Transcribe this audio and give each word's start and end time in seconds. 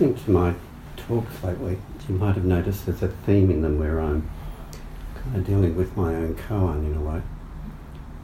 listening 0.00 0.24
to 0.24 0.30
my 0.30 0.54
talks 0.96 1.44
lately, 1.44 1.76
you 2.08 2.14
might 2.14 2.34
have 2.34 2.44
noticed 2.44 2.86
there's 2.86 3.02
a 3.02 3.08
theme 3.08 3.50
in 3.50 3.60
them 3.60 3.78
where 3.78 4.00
I'm 4.00 4.30
kind 5.14 5.36
of 5.36 5.46
dealing 5.46 5.76
with 5.76 5.94
my 5.94 6.14
own 6.14 6.36
koan 6.36 6.86
in 6.86 6.96
a 6.96 7.00
way, 7.02 7.20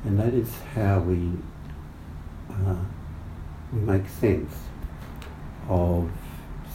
and 0.04 0.18
that 0.18 0.32
is 0.32 0.50
how 0.74 1.00
we 1.00 1.32
uh, 2.50 2.76
we 3.74 3.80
make 3.80 4.08
sense 4.08 4.54
of 5.68 6.10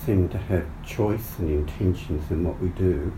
seeming 0.06 0.30
to 0.30 0.38
have 0.38 0.68
choice 0.86 1.40
and 1.40 1.50
intentions 1.50 2.30
in 2.30 2.44
what 2.44 2.60
we 2.60 2.70
do, 2.70 3.12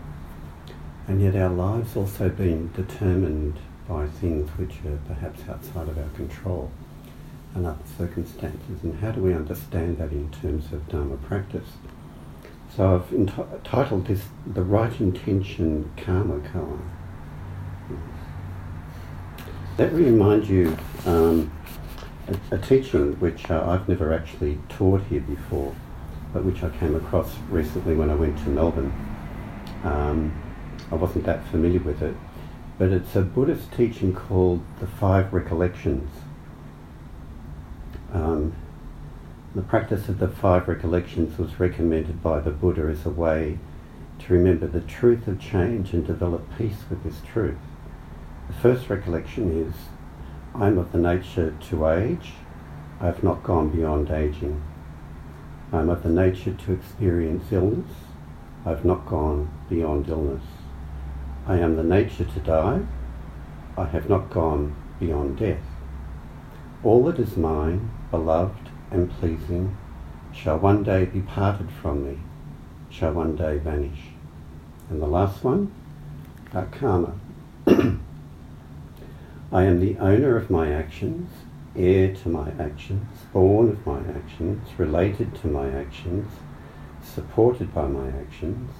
and 1.06 1.20
yet 1.20 1.36
our 1.36 1.50
lives 1.50 1.96
also 1.96 2.30
being 2.30 2.68
determined 2.68 3.58
by 3.86 4.06
things 4.06 4.48
which 4.56 4.76
are 4.86 4.98
perhaps 5.06 5.46
outside 5.50 5.86
of 5.88 5.98
our 5.98 6.08
control 6.16 6.70
and 7.54 7.66
other 7.66 7.78
circumstances, 7.96 8.82
and 8.82 8.98
how 9.00 9.12
do 9.12 9.20
we 9.20 9.32
understand 9.32 9.98
that 9.98 10.10
in 10.10 10.30
terms 10.30 10.72
of 10.72 10.88
Dharma 10.88 11.16
practice? 11.16 11.68
So 12.76 12.96
I've 12.96 13.12
entitled 13.12 14.06
this 14.06 14.22
The 14.46 14.62
Right 14.62 15.00
Intention 15.00 15.92
Karma 15.96 16.40
Koan. 16.40 16.80
Let 19.78 19.92
me 19.92 20.04
remind 20.04 20.48
you 20.48 20.76
um, 21.06 21.52
a, 22.28 22.56
a, 22.56 22.58
teaching 22.58 23.18
which 23.20 23.50
uh, 23.50 23.64
I've 23.68 23.88
never 23.88 24.12
actually 24.12 24.58
taught 24.68 25.02
here 25.02 25.20
before, 25.20 25.74
but 26.32 26.44
which 26.44 26.64
I 26.64 26.70
came 26.70 26.96
across 26.96 27.36
recently 27.48 27.94
when 27.94 28.10
I 28.10 28.14
went 28.16 28.38
to 28.38 28.48
Melbourne. 28.48 28.92
Um, 29.84 30.32
I 30.90 30.96
wasn't 30.96 31.24
that 31.26 31.46
familiar 31.48 31.80
with 31.80 32.02
it, 32.02 32.16
but 32.78 32.90
it's 32.90 33.14
a 33.14 33.22
Buddhist 33.22 33.72
teaching 33.72 34.12
called 34.12 34.64
the 34.80 34.86
Five 34.86 35.32
Recollections. 35.32 36.10
Um, 38.14 38.54
the 39.56 39.62
practice 39.62 40.08
of 40.08 40.20
the 40.20 40.28
five 40.28 40.68
recollections 40.68 41.36
was 41.36 41.58
recommended 41.58 42.22
by 42.22 42.38
the 42.38 42.52
Buddha 42.52 42.82
as 42.82 43.04
a 43.04 43.10
way 43.10 43.58
to 44.20 44.32
remember 44.32 44.68
the 44.68 44.80
truth 44.80 45.26
of 45.26 45.40
change 45.40 45.92
and 45.92 46.06
develop 46.06 46.46
peace 46.56 46.84
with 46.88 47.02
this 47.02 47.20
truth. 47.26 47.58
The 48.46 48.54
first 48.54 48.88
recollection 48.88 49.66
is 49.66 49.74
I 50.54 50.68
am 50.68 50.78
of 50.78 50.92
the 50.92 50.98
nature 50.98 51.56
to 51.70 51.88
age, 51.88 52.34
I 53.00 53.06
have 53.06 53.24
not 53.24 53.42
gone 53.42 53.70
beyond 53.70 54.10
aging. 54.10 54.62
I 55.72 55.80
am 55.80 55.90
of 55.90 56.04
the 56.04 56.08
nature 56.08 56.52
to 56.52 56.72
experience 56.72 57.50
illness, 57.50 57.90
I 58.64 58.70
have 58.70 58.84
not 58.84 59.06
gone 59.06 59.50
beyond 59.68 60.08
illness. 60.08 60.44
I 61.48 61.58
am 61.58 61.74
the 61.74 61.82
nature 61.82 62.24
to 62.24 62.40
die, 62.40 62.82
I 63.76 63.86
have 63.86 64.08
not 64.08 64.30
gone 64.30 64.76
beyond 65.00 65.38
death. 65.38 65.64
All 66.84 67.02
that 67.04 67.18
is 67.18 67.36
mine, 67.36 67.90
beloved 68.14 68.68
and 68.92 69.10
pleasing, 69.18 69.76
shall 70.32 70.56
one 70.56 70.84
day 70.84 71.04
be 71.04 71.20
parted 71.20 71.68
from 71.82 72.06
me, 72.06 72.16
shall 72.88 73.12
one 73.12 73.34
day 73.34 73.58
vanish. 73.58 74.02
And 74.88 75.02
the 75.02 75.06
last 75.06 75.42
one, 75.42 75.72
about 76.52 76.70
karma. 76.70 77.14
I 77.66 79.64
am 79.64 79.80
the 79.80 79.98
owner 79.98 80.36
of 80.36 80.48
my 80.48 80.72
actions, 80.72 81.28
heir 81.74 82.14
to 82.14 82.28
my 82.28 82.52
actions, 82.56 83.08
born 83.32 83.68
of 83.68 83.84
my 83.84 83.98
actions, 83.98 84.68
related 84.78 85.34
to 85.42 85.48
my 85.48 85.68
actions, 85.68 86.30
supported 87.02 87.74
by 87.74 87.88
my 87.88 88.08
actions, 88.08 88.70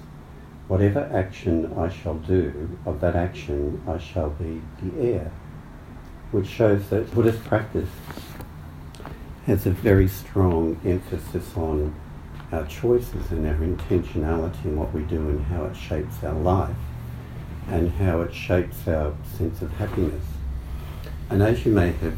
Whatever 0.67 1.07
action 1.13 1.71
I 1.77 1.89
shall 1.89 2.15
do, 2.15 2.79
of 2.87 2.99
that 3.01 3.15
action 3.15 3.83
I 3.87 3.99
shall 3.99 4.31
be 4.31 4.63
the 4.81 4.99
heir, 4.99 5.31
which 6.31 6.47
shows 6.47 6.89
that 6.89 7.13
Buddhist 7.13 7.43
practice 7.43 7.89
has 9.45 9.65
a 9.65 9.71
very 9.71 10.07
strong 10.07 10.79
emphasis 10.85 11.55
on 11.55 11.93
our 12.51 12.65
choices 12.67 13.31
and 13.31 13.45
our 13.47 13.55
intentionality 13.55 14.65
in 14.65 14.75
what 14.75 14.93
we 14.93 15.01
do 15.03 15.29
and 15.29 15.45
how 15.45 15.65
it 15.65 15.75
shapes 15.75 16.23
our 16.23 16.33
life 16.33 16.75
and 17.67 17.91
how 17.93 18.21
it 18.21 18.33
shapes 18.33 18.87
our 18.87 19.13
sense 19.37 19.61
of 19.61 19.71
happiness. 19.73 20.23
And 21.29 21.41
as 21.41 21.65
you 21.65 21.71
may 21.71 21.91
have 21.91 22.17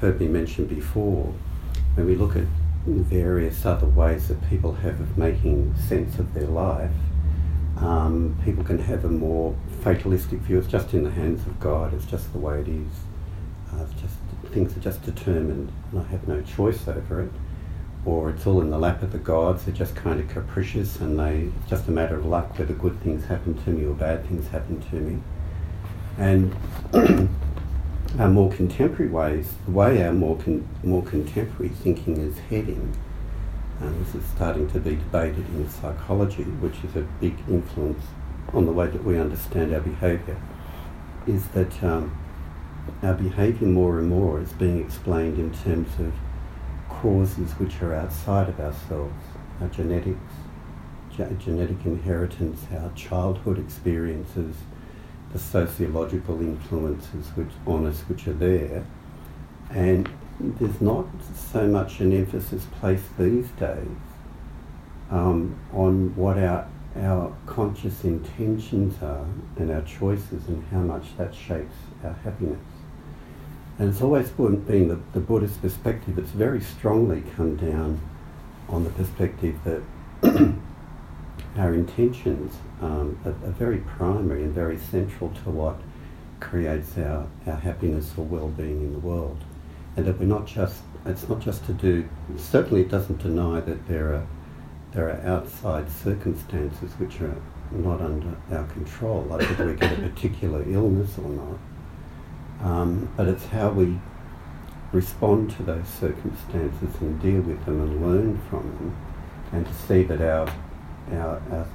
heard 0.00 0.20
me 0.20 0.28
mention 0.28 0.66
before, 0.66 1.34
when 1.94 2.06
we 2.06 2.14
look 2.14 2.36
at 2.36 2.44
various 2.86 3.64
other 3.64 3.86
ways 3.86 4.28
that 4.28 4.48
people 4.48 4.74
have 4.74 5.00
of 5.00 5.16
making 5.16 5.74
sense 5.76 6.18
of 6.18 6.34
their 6.34 6.46
life, 6.46 6.90
um, 7.78 8.38
people 8.44 8.64
can 8.64 8.78
have 8.78 9.04
a 9.04 9.08
more 9.08 9.54
fatalistic 9.82 10.38
view. 10.40 10.58
It's 10.58 10.68
just 10.68 10.92
in 10.94 11.04
the 11.04 11.10
hands 11.10 11.46
of 11.46 11.58
God. 11.58 11.94
It's 11.94 12.04
just 12.04 12.32
the 12.32 12.38
way 12.38 12.60
it 12.60 12.68
is. 12.68 12.92
Uh, 13.72 13.84
it's 13.84 14.00
just 14.00 14.14
things 14.52 14.76
are 14.76 14.80
just 14.80 15.02
determined, 15.02 15.72
and 15.90 16.00
I 16.00 16.04
have 16.04 16.26
no 16.28 16.42
choice 16.42 16.86
over 16.88 17.22
it. 17.22 17.32
Or 18.04 18.30
it's 18.30 18.46
all 18.46 18.60
in 18.60 18.70
the 18.70 18.78
lap 18.78 19.02
of 19.02 19.12
the 19.12 19.18
gods. 19.18 19.64
They're 19.64 19.74
just 19.74 19.94
kind 19.94 20.20
of 20.20 20.28
capricious, 20.28 21.00
and 21.00 21.18
they 21.18 21.50
it's 21.60 21.70
just 21.70 21.88
a 21.88 21.92
matter 21.92 22.16
of 22.16 22.26
luck 22.26 22.58
whether 22.58 22.74
good 22.74 23.00
things 23.00 23.24
happen 23.24 23.54
to 23.64 23.70
me 23.70 23.86
or 23.86 23.94
bad 23.94 24.26
things 24.26 24.48
happen 24.48 24.80
to 24.90 24.96
me. 24.96 25.22
And 26.18 26.54
our 28.18 28.28
more 28.28 28.52
contemporary 28.52 29.10
ways, 29.10 29.54
the 29.64 29.70
way 29.70 30.04
our 30.04 30.12
more 30.12 30.36
con- 30.36 30.68
more 30.82 31.02
contemporary 31.02 31.70
thinking 31.70 32.16
is 32.16 32.38
heading 32.50 32.96
and 33.82 34.06
this 34.06 34.14
is 34.14 34.24
starting 34.30 34.70
to 34.70 34.78
be 34.78 34.96
debated 34.96 35.44
in 35.54 35.68
psychology, 35.68 36.44
which 36.44 36.84
is 36.84 36.96
a 36.96 37.00
big 37.20 37.34
influence 37.48 38.04
on 38.52 38.64
the 38.66 38.72
way 38.72 38.86
that 38.86 39.02
we 39.02 39.18
understand 39.18 39.74
our 39.74 39.80
behaviour, 39.80 40.40
is 41.26 41.48
that 41.48 41.82
um, 41.82 42.16
our 43.02 43.14
behaviour 43.14 43.66
more 43.66 43.98
and 43.98 44.08
more 44.08 44.40
is 44.40 44.52
being 44.52 44.80
explained 44.80 45.38
in 45.38 45.52
terms 45.52 45.88
of 45.98 46.12
causes 46.88 47.52
which 47.52 47.82
are 47.82 47.94
outside 47.94 48.48
of 48.48 48.60
ourselves, 48.60 49.24
our 49.60 49.68
genetics, 49.68 50.32
ge- 51.10 51.38
genetic 51.38 51.84
inheritance, 51.84 52.60
our 52.72 52.90
childhood 52.92 53.58
experiences, 53.58 54.56
the 55.32 55.38
sociological 55.38 56.40
influences 56.40 57.28
which 57.34 57.50
on 57.66 57.86
us 57.86 58.00
which 58.02 58.28
are 58.28 58.34
there, 58.34 58.84
and 59.70 60.08
there's 60.40 60.80
not 60.80 61.06
so 61.34 61.66
much 61.66 62.00
an 62.00 62.12
emphasis 62.12 62.66
placed 62.80 63.16
these 63.18 63.48
days 63.50 63.86
um, 65.10 65.56
on 65.72 66.14
what 66.16 66.38
our 66.38 66.66
our 66.96 67.34
conscious 67.46 68.04
intentions 68.04 69.02
are 69.02 69.24
and 69.56 69.70
our 69.70 69.80
choices 69.82 70.46
and 70.48 70.62
how 70.70 70.80
much 70.80 71.16
that 71.16 71.34
shapes 71.34 71.74
our 72.04 72.12
happiness. 72.12 72.58
And 73.78 73.88
it's 73.88 74.02
always 74.02 74.28
been 74.30 74.88
the, 74.88 75.00
the 75.12 75.20
Buddhist 75.20 75.60
perspective, 75.62 76.18
it's 76.18 76.30
very 76.30 76.60
strongly 76.60 77.22
come 77.36 77.56
down 77.56 78.00
on 78.68 78.84
the 78.84 78.90
perspective 78.90 79.58
that 79.64 79.82
our 81.56 81.74
intentions 81.74 82.54
um, 82.80 83.18
are, 83.24 83.30
are, 83.30 83.52
very 83.52 83.78
primary 83.78 84.42
and 84.44 84.54
very 84.54 84.78
central 84.78 85.30
to 85.30 85.50
what 85.50 85.76
creates 86.40 86.96
our, 86.96 87.26
our 87.46 87.56
happiness 87.56 88.12
or 88.16 88.24
well-being 88.24 88.80
in 88.82 88.92
the 88.92 88.98
world 88.98 89.38
and 89.96 90.06
that 90.06 90.18
we're 90.18 90.24
not 90.24 90.46
just 90.46 90.82
it's 91.04 91.28
not 91.28 91.40
just 91.40 91.64
to 91.66 91.72
do 91.72 92.08
certainly 92.36 92.80
it 92.82 92.88
doesn't 92.88 93.18
deny 93.22 93.60
that 93.60 93.86
there 93.88 94.14
are 94.14 94.26
there 94.92 95.08
are 95.08 95.26
outside 95.26 95.90
circumstances 95.90 96.92
which 96.98 97.20
are 97.20 97.36
not 97.70 98.00
under 98.00 98.36
our 98.50 98.64
control, 98.64 99.22
like 99.22 99.40
whether 99.48 99.66
we 99.66 99.74
get 99.74 99.98
a 99.98 100.02
particular 100.02 100.62
illness 100.68 101.16
or 101.18 101.30
not. 101.30 101.58
Um, 102.62 103.08
but 103.16 103.26
it's 103.28 103.46
how 103.46 103.70
we 103.70 103.98
respond 104.92 105.50
to 105.56 105.62
those 105.62 105.88
circumstances 105.88 107.00
and 107.00 107.20
deal 107.20 107.40
with 107.40 107.64
them 107.64 107.80
and 107.80 108.06
learn 108.06 108.40
from 108.48 108.62
them, 108.76 108.96
and 109.52 109.66
to 109.66 109.74
see 109.74 110.02
that 110.04 110.20
our 110.20 110.52
our, 111.10 111.42
our, 111.50 111.66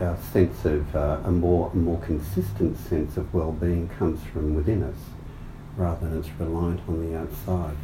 our 0.00 0.16
sense 0.32 0.64
of 0.64 0.94
uh, 0.94 1.20
a 1.24 1.30
more 1.30 1.70
a 1.72 1.76
more 1.76 2.00
consistent 2.00 2.78
sense 2.78 3.16
of 3.16 3.34
well-being 3.34 3.88
comes 3.98 4.22
from 4.32 4.54
within 4.54 4.84
us 4.84 4.98
rather 5.76 6.08
than 6.08 6.18
it's 6.18 6.30
reliant 6.38 6.80
on 6.88 7.10
the 7.10 7.18
outside. 7.18 7.76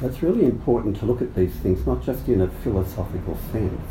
So 0.00 0.06
it's 0.06 0.22
really 0.22 0.44
important 0.44 0.96
to 0.98 1.06
look 1.06 1.22
at 1.22 1.34
these 1.34 1.54
things 1.56 1.86
not 1.86 2.02
just 2.04 2.28
in 2.28 2.40
a 2.40 2.48
philosophical 2.48 3.38
sense, 3.52 3.82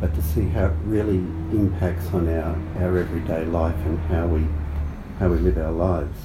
but 0.00 0.14
to 0.14 0.22
see 0.22 0.48
how 0.48 0.66
it 0.66 0.76
really 0.84 1.18
impacts 1.52 2.06
on 2.08 2.28
our, 2.28 2.56
our 2.82 2.98
everyday 2.98 3.44
life 3.44 3.76
and 3.86 3.98
how 4.00 4.26
we, 4.26 4.46
how 5.18 5.28
we 5.28 5.38
live 5.38 5.58
our 5.58 5.72
lives. 5.72 6.18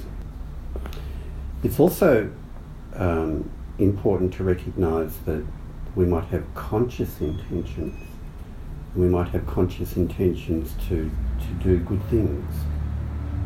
It's 1.64 1.80
also 1.80 2.32
um, 2.96 3.50
important 3.80 4.34
to 4.36 4.44
recognise 4.44 5.18
that 5.26 5.46
we 5.96 6.06
might 6.06 6.26
have 6.26 6.44
conscious 6.56 7.22
intentions. 7.22 8.00
We 8.96 9.08
might 9.08 9.30
have 9.30 9.48
conscious 9.48 9.96
intentions 9.96 10.74
to, 10.90 11.10
to 11.40 11.64
do 11.64 11.80
good 11.80 12.04
things 12.10 12.54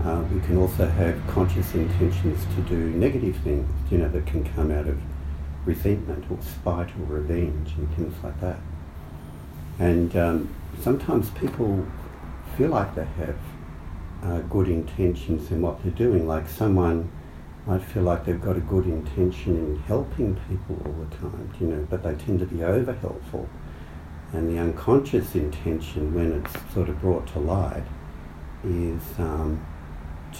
uh, 0.04 0.24
we 0.32 0.40
can 0.42 0.58
also 0.58 0.86
have 0.86 1.20
conscious 1.28 1.74
intentions 1.74 2.46
to 2.56 2.62
do 2.62 2.78
negative 2.92 3.36
things, 3.38 3.68
you 3.90 3.98
know, 3.98 4.08
that 4.10 4.26
can 4.28 4.44
come 4.54 4.72
out 4.72 4.88
of 4.88 5.00
resentment 5.66 6.24
or 6.30 6.38
spite 6.42 6.90
or 6.92 7.16
revenge 7.16 7.74
and 7.78 7.94
things 7.96 8.14
like 8.24 8.40
that. 8.40 8.60
And 9.80 10.16
um, 10.16 10.56
sometimes 10.82 11.30
people 11.32 11.86
feel 12.58 12.70
like 12.70 12.94
they 12.96 13.08
have 13.18 13.38
uh, 14.24 14.40
good 14.42 14.70
intentions 14.70 15.52
in 15.52 15.62
what 15.62 15.82
they're 15.84 15.92
doing, 15.92 16.28
like 16.28 16.48
someone 16.48 17.10
might 17.68 17.84
feel 17.84 18.04
like 18.04 18.26
they've 18.26 18.42
got 18.42 18.56
a 18.56 18.62
good 18.62 18.86
intention 18.86 19.58
in 19.58 19.80
helping 19.84 20.36
people 20.48 20.82
all 20.86 21.06
the 21.06 21.16
time, 21.18 21.54
you 21.60 21.68
know, 21.68 21.86
but 21.90 22.02
they 22.02 22.16
tend 22.16 22.40
to 22.40 22.46
be 22.46 22.64
over 22.64 22.94
helpful. 22.94 23.48
And 24.32 24.50
the 24.50 24.60
unconscious 24.60 25.36
intention, 25.36 26.14
when 26.14 26.32
it's 26.32 26.74
sort 26.74 26.90
of 26.90 27.00
brought 27.02 27.28
to 27.28 27.40
light, 27.40 27.84
is 28.64 29.02
um, 29.20 29.66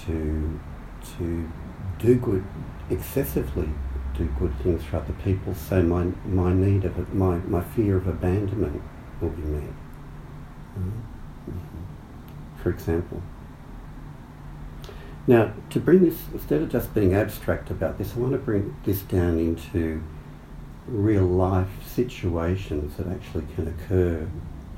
to 0.06 0.58
to 1.18 1.50
do 1.98 2.14
good 2.16 2.44
excessively 2.90 3.68
do 4.18 4.24
good 4.38 4.52
things 4.62 4.82
for 4.84 4.96
other 4.96 5.12
people, 5.24 5.54
so 5.54 5.82
my 5.82 6.04
my 6.26 6.52
need 6.52 6.84
of 6.84 6.98
it, 6.98 7.14
my 7.14 7.36
my 7.38 7.62
fear 7.62 7.96
of 7.96 8.06
abandonment 8.06 8.82
will 9.20 9.30
be 9.30 9.42
met. 9.42 9.74
Mm-hmm. 10.78 11.52
For 12.62 12.70
example. 12.70 13.22
Now, 15.28 15.52
to 15.68 15.78
bring 15.78 16.02
this, 16.02 16.18
instead 16.32 16.62
of 16.62 16.72
just 16.72 16.94
being 16.94 17.14
abstract 17.14 17.70
about 17.70 17.98
this, 17.98 18.14
I 18.16 18.18
want 18.18 18.32
to 18.32 18.38
bring 18.38 18.74
this 18.86 19.02
down 19.02 19.38
into 19.38 20.02
real 20.86 21.26
life 21.26 21.68
situations 21.86 22.96
that 22.96 23.08
actually 23.08 23.44
can 23.54 23.68
occur 23.68 24.26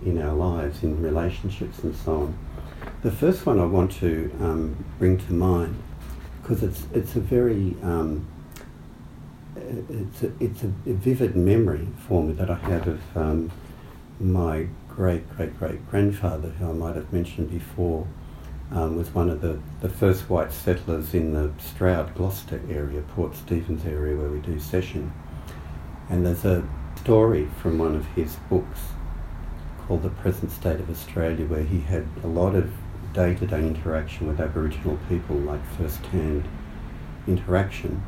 in 0.04 0.20
our 0.20 0.34
lives, 0.34 0.82
in 0.82 1.00
relationships 1.00 1.78
and 1.84 1.94
so 1.94 2.22
on. 2.22 2.38
The 3.02 3.12
first 3.12 3.46
one 3.46 3.60
I 3.60 3.64
want 3.64 3.92
to 4.00 4.28
um, 4.40 4.84
bring 4.98 5.18
to 5.18 5.32
mind, 5.32 5.80
because 6.42 6.64
it's, 6.64 6.84
it's 6.92 7.14
a 7.14 7.20
very, 7.20 7.76
um, 7.84 8.26
it's, 9.54 10.24
a, 10.24 10.32
it's 10.40 10.64
a, 10.64 10.72
vivid 10.86 11.36
memory 11.36 11.86
for 12.08 12.24
me 12.24 12.32
that 12.32 12.50
I 12.50 12.56
have 12.56 12.88
of 12.88 13.16
um, 13.16 13.52
my 14.18 14.66
great 14.88 15.28
great 15.36 15.56
great 15.58 15.88
grandfather, 15.88 16.48
who 16.48 16.70
I 16.70 16.72
might 16.72 16.96
have 16.96 17.12
mentioned 17.12 17.50
before, 17.50 18.08
um, 18.72 18.96
was 18.96 19.12
one 19.12 19.30
of 19.30 19.40
the, 19.40 19.58
the 19.80 19.88
first 19.88 20.30
white 20.30 20.52
settlers 20.52 21.14
in 21.14 21.32
the 21.32 21.50
Stroud, 21.58 22.14
Gloucester 22.14 22.60
area, 22.70 23.02
Port 23.14 23.34
Stephens 23.34 23.84
area, 23.84 24.16
where 24.16 24.28
we 24.28 24.38
do 24.38 24.58
session. 24.60 25.12
And 26.08 26.24
there's 26.24 26.44
a 26.44 26.66
story 26.96 27.48
from 27.60 27.78
one 27.78 27.96
of 27.96 28.06
his 28.08 28.36
books 28.48 28.80
called 29.86 30.02
The 30.02 30.10
Present 30.10 30.52
State 30.52 30.80
of 30.80 30.90
Australia, 30.90 31.46
where 31.46 31.64
he 31.64 31.80
had 31.80 32.06
a 32.22 32.28
lot 32.28 32.54
of 32.54 32.70
day 33.12 33.34
to 33.34 33.46
day 33.46 33.66
interaction 33.66 34.28
with 34.28 34.40
Aboriginal 34.40 34.98
people, 35.08 35.36
like 35.36 35.64
first 35.76 36.04
hand 36.06 36.48
interaction. 37.26 38.02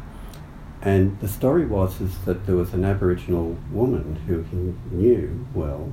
And 0.81 1.19
the 1.21 1.29
story 1.29 1.65
was 1.67 2.01
is 2.01 2.25
that 2.25 2.47
there 2.47 2.57
was 2.57 2.73
an 2.73 2.85
Aboriginal 2.85 3.57
woman 3.71 4.17
who 4.27 4.43
he 4.43 4.95
knew 4.95 5.47
well 5.55 5.93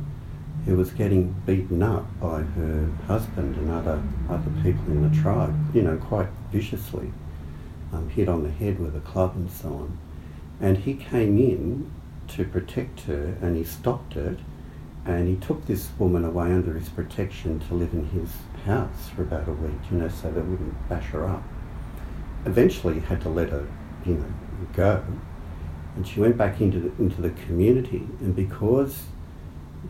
who 0.65 0.75
was 0.75 0.91
getting 0.91 1.33
beaten 1.45 1.81
up 1.81 2.05
by 2.19 2.41
her 2.41 2.89
husband 3.07 3.55
and 3.55 3.71
other 3.71 4.01
other 4.29 4.51
people 4.61 4.85
in 4.87 5.09
the 5.09 5.21
tribe, 5.21 5.55
you 5.75 5.81
know, 5.81 5.97
quite 5.97 6.27
viciously, 6.51 7.11
um, 7.93 8.09
hit 8.09 8.27
on 8.27 8.43
the 8.43 8.51
head 8.51 8.79
with 8.79 8.95
a 8.95 8.99
club 8.99 9.35
and 9.35 9.49
so 9.49 9.69
on. 9.69 9.97
And 10.59 10.77
he 10.79 10.93
came 10.93 11.37
in 11.37 11.89
to 12.29 12.45
protect 12.45 13.01
her, 13.01 13.37
and 13.41 13.55
he 13.55 13.63
stopped 13.63 14.15
it, 14.15 14.39
and 15.05 15.27
he 15.27 15.35
took 15.35 15.65
this 15.65 15.89
woman 15.97 16.23
away 16.23 16.51
under 16.51 16.73
his 16.73 16.89
protection 16.89 17.59
to 17.61 17.73
live 17.73 17.93
in 17.93 18.05
his 18.09 18.29
house 18.65 19.09
for 19.15 19.23
about 19.23 19.47
a 19.47 19.53
week, 19.53 19.79
you 19.89 19.97
know, 19.97 20.09
so 20.09 20.29
they 20.31 20.41
wouldn't 20.41 20.89
bash 20.89 21.05
her 21.07 21.27
up. 21.27 21.41
Eventually, 22.45 22.95
he 22.95 22.99
had 22.99 23.21
to 23.21 23.29
let 23.29 23.49
her, 23.49 23.67
you 24.05 24.15
know, 24.15 24.33
go, 24.73 25.03
and 25.95 26.07
she 26.07 26.19
went 26.19 26.37
back 26.37 26.61
into 26.61 26.79
the, 26.79 26.91
into 27.01 27.21
the 27.21 27.31
community, 27.31 28.07
and 28.19 28.35
because 28.35 29.03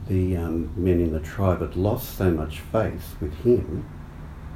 the 0.07 0.37
um, 0.37 0.71
men 0.75 0.99
in 0.99 1.13
the 1.13 1.19
tribe 1.19 1.61
had 1.61 1.75
lost 1.75 2.17
so 2.17 2.31
much 2.31 2.59
faith 2.59 3.15
with 3.19 3.33
him 3.43 3.85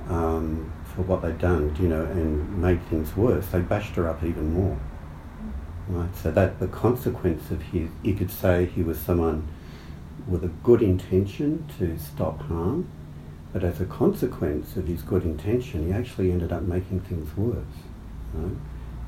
um, 0.09 0.71
for 0.83 1.01
what 1.03 1.21
they'd 1.21 1.39
done, 1.39 1.75
you 1.79 1.87
know, 1.87 2.03
and 2.03 2.61
made 2.61 2.83
things 2.89 3.15
worse. 3.15 3.47
They 3.47 3.59
bashed 3.59 3.95
her 3.95 4.07
up 4.07 4.23
even 4.23 4.53
more. 4.53 4.79
Right, 5.87 6.15
so 6.15 6.31
that 6.31 6.59
the 6.59 6.67
consequence 6.67 7.51
of 7.51 7.61
his, 7.61 7.89
you 8.03 8.13
could 8.13 8.31
say 8.31 8.65
he 8.65 8.83
was 8.83 8.97
someone 8.97 9.47
with 10.27 10.43
a 10.43 10.47
good 10.47 10.81
intention 10.81 11.67
to 11.77 11.97
stop 11.97 12.41
harm, 12.43 12.87
but 13.51 13.63
as 13.63 13.81
a 13.81 13.85
consequence 13.85 14.77
of 14.77 14.87
his 14.87 15.01
good 15.01 15.23
intention, 15.23 15.87
he 15.87 15.91
actually 15.91 16.31
ended 16.31 16.53
up 16.53 16.63
making 16.63 17.01
things 17.01 17.35
worse. 17.35 17.57
Right? 18.33 18.55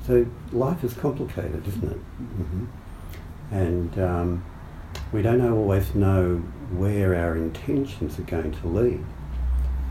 So 0.06 0.26
life 0.52 0.84
is 0.84 0.92
complicated, 0.92 1.66
isn't 1.66 1.90
it? 1.90 1.98
Mm-hmm. 1.98 2.64
And 3.50 3.98
um, 3.98 4.44
we 5.12 5.22
don't 5.22 5.40
always 5.40 5.94
know 5.94 6.36
where 6.72 7.14
our 7.14 7.36
intentions 7.36 8.18
are 8.18 8.22
going 8.22 8.52
to 8.52 8.66
lead. 8.66 9.04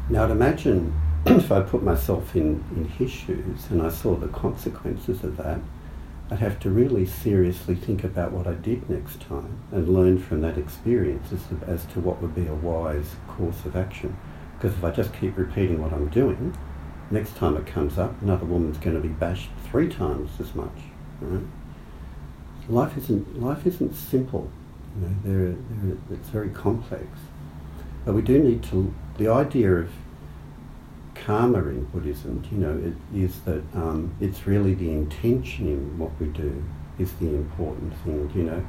Now, 0.09 0.25
I'd 0.25 0.31
imagine 0.31 0.93
if 1.25 1.51
I 1.51 1.61
put 1.61 1.83
myself 1.83 2.35
in, 2.35 2.63
in 2.75 2.85
his 2.85 3.11
shoes 3.11 3.67
and 3.69 3.81
I 3.81 3.89
saw 3.89 4.15
the 4.15 4.27
consequences 4.27 5.23
of 5.23 5.37
that, 5.37 5.59
I'd 6.29 6.39
have 6.39 6.59
to 6.61 6.69
really 6.69 7.05
seriously 7.05 7.75
think 7.75 8.03
about 8.03 8.31
what 8.31 8.47
I 8.47 8.53
did 8.53 8.89
next 8.89 9.21
time 9.21 9.59
and 9.71 9.87
learn 9.87 10.17
from 10.17 10.41
that 10.41 10.57
experience 10.57 11.31
as 11.31 11.43
to, 11.47 11.65
as 11.67 11.85
to 11.93 11.99
what 11.99 12.21
would 12.21 12.33
be 12.33 12.47
a 12.47 12.53
wise 12.53 13.15
course 13.27 13.63
of 13.65 13.75
action. 13.75 14.17
Because 14.57 14.75
if 14.77 14.83
I 14.83 14.91
just 14.91 15.13
keep 15.13 15.37
repeating 15.37 15.81
what 15.81 15.93
I'm 15.93 16.09
doing, 16.09 16.57
next 17.11 17.35
time 17.35 17.55
it 17.57 17.67
comes 17.67 17.97
up, 17.97 18.19
another 18.21 18.45
woman's 18.45 18.77
going 18.77 18.95
to 18.95 19.01
be 19.01 19.13
bashed 19.13 19.49
three 19.65 19.87
times 19.87 20.31
as 20.39 20.55
much. 20.55 20.77
Right? 21.21 21.45
Life 22.67 22.97
isn't 22.97 23.39
life 23.39 23.67
isn't 23.67 23.93
simple. 23.93 24.49
You 24.95 25.07
know, 25.07 25.15
they're, 25.23 25.55
they're, 25.69 25.97
it's 26.11 26.29
very 26.29 26.49
complex. 26.49 27.05
But 28.05 28.15
we 28.15 28.21
do 28.21 28.39
need 28.39 28.63
to, 28.63 28.93
the 29.17 29.29
idea 29.29 29.73
of 29.73 29.89
karma 31.15 31.59
in 31.59 31.85
Buddhism, 31.85 32.43
you 32.51 32.57
know, 32.57 32.77
it 32.77 33.17
is 33.17 33.39
that 33.41 33.63
um, 33.73 34.15
it's 34.21 34.45
really 34.45 34.73
the 34.73 34.91
intention 34.91 35.67
in 35.67 35.97
what 35.97 36.11
we 36.19 36.27
do 36.27 36.63
is 36.99 37.11
the 37.13 37.27
important 37.27 37.93
thing, 38.03 38.31
you 38.35 38.43
know. 38.43 38.65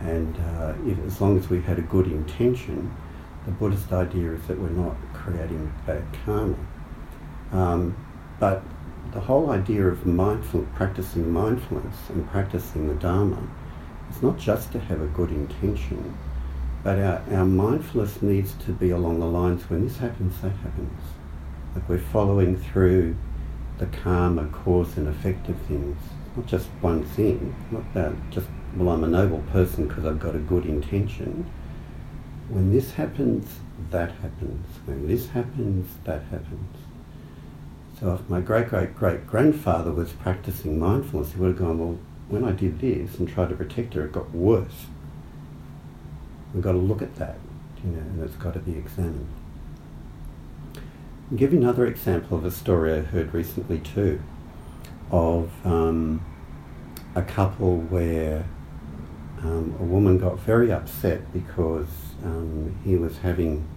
And 0.00 0.36
uh, 0.36 0.74
if, 0.86 0.98
as 1.06 1.20
long 1.20 1.36
as 1.36 1.50
we've 1.50 1.64
had 1.64 1.78
a 1.78 1.82
good 1.82 2.06
intention, 2.06 2.94
the 3.46 3.50
Buddhist 3.52 3.92
idea 3.92 4.32
is 4.32 4.46
that 4.46 4.58
we're 4.58 4.68
not 4.70 4.96
creating 5.12 5.72
bad 5.86 6.04
karma. 6.24 6.56
Um, 7.50 7.96
but 8.38 8.62
the 9.12 9.20
whole 9.20 9.50
idea 9.50 9.86
of 9.86 10.06
mindful, 10.06 10.66
practicing 10.74 11.30
mindfulness 11.32 11.96
and 12.10 12.28
practicing 12.30 12.88
the 12.88 12.94
Dharma 12.94 13.42
it's 14.08 14.22
not 14.22 14.38
just 14.38 14.72
to 14.72 14.78
have 14.78 15.00
a 15.00 15.06
good 15.06 15.30
intention, 15.30 16.16
but 16.82 16.98
our, 16.98 17.22
our 17.32 17.44
mindfulness 17.44 18.22
needs 18.22 18.54
to 18.64 18.72
be 18.72 18.90
along 18.90 19.20
the 19.20 19.26
lines 19.26 19.68
when 19.68 19.86
this 19.86 19.98
happens, 19.98 20.40
that 20.40 20.50
happens. 20.50 21.00
Like 21.74 21.88
we're 21.88 21.98
following 21.98 22.56
through 22.56 23.16
the 23.78 23.86
karma, 23.86 24.46
cause 24.48 24.96
and 24.96 25.08
effect 25.08 25.48
of 25.48 25.56
things. 25.62 25.96
Not 26.36 26.46
just 26.46 26.66
one 26.80 27.04
thing, 27.04 27.54
not 27.70 27.92
that 27.94 28.12
just, 28.30 28.48
well, 28.76 28.90
I'm 28.90 29.04
a 29.04 29.08
noble 29.08 29.42
person 29.52 29.88
because 29.88 30.04
I've 30.04 30.20
got 30.20 30.34
a 30.34 30.40
good 30.40 30.66
intention. 30.66 31.50
When 32.48 32.72
this 32.72 32.92
happens, 32.92 33.60
that 33.90 34.10
happens. 34.10 34.66
When 34.86 35.06
this 35.06 35.28
happens, 35.28 35.90
that 36.04 36.22
happens. 36.24 36.76
So 38.00 38.14
if 38.14 38.28
my 38.28 38.40
great 38.40 38.68
great 38.68 38.94
great 38.94 39.26
grandfather 39.26 39.90
was 39.90 40.12
practicing 40.12 40.78
mindfulness, 40.78 41.32
he 41.32 41.40
would 41.40 41.48
have 41.48 41.58
gone, 41.58 41.78
well, 41.78 41.98
when 42.28 42.44
I 42.44 42.52
did 42.52 42.80
this 42.80 43.18
and 43.18 43.28
tried 43.28 43.48
to 43.50 43.56
protect 43.56 43.94
her, 43.94 44.04
it 44.04 44.12
got 44.12 44.30
worse. 44.32 44.86
We've 46.52 46.62
got 46.62 46.72
to 46.72 46.78
look 46.78 47.02
at 47.02 47.16
that, 47.16 47.38
you 47.84 47.90
know, 47.90 47.98
and 47.98 48.22
it's 48.22 48.36
got 48.36 48.54
to 48.54 48.60
be 48.60 48.76
examined. 48.76 49.28
I'll 51.30 51.36
give 51.36 51.52
you 51.52 51.58
another 51.58 51.86
example 51.86 52.38
of 52.38 52.44
a 52.44 52.50
story 52.50 52.94
I 52.94 53.00
heard 53.00 53.34
recently 53.34 53.78
too, 53.78 54.20
of 55.10 55.50
um, 55.66 56.24
a 57.14 57.22
couple 57.22 57.78
where 57.78 58.46
um, 59.42 59.76
a 59.78 59.84
woman 59.84 60.18
got 60.18 60.38
very 60.40 60.72
upset 60.72 61.32
because 61.32 61.88
um, 62.24 62.78
he 62.84 62.96
was 62.96 63.18
having 63.18 63.68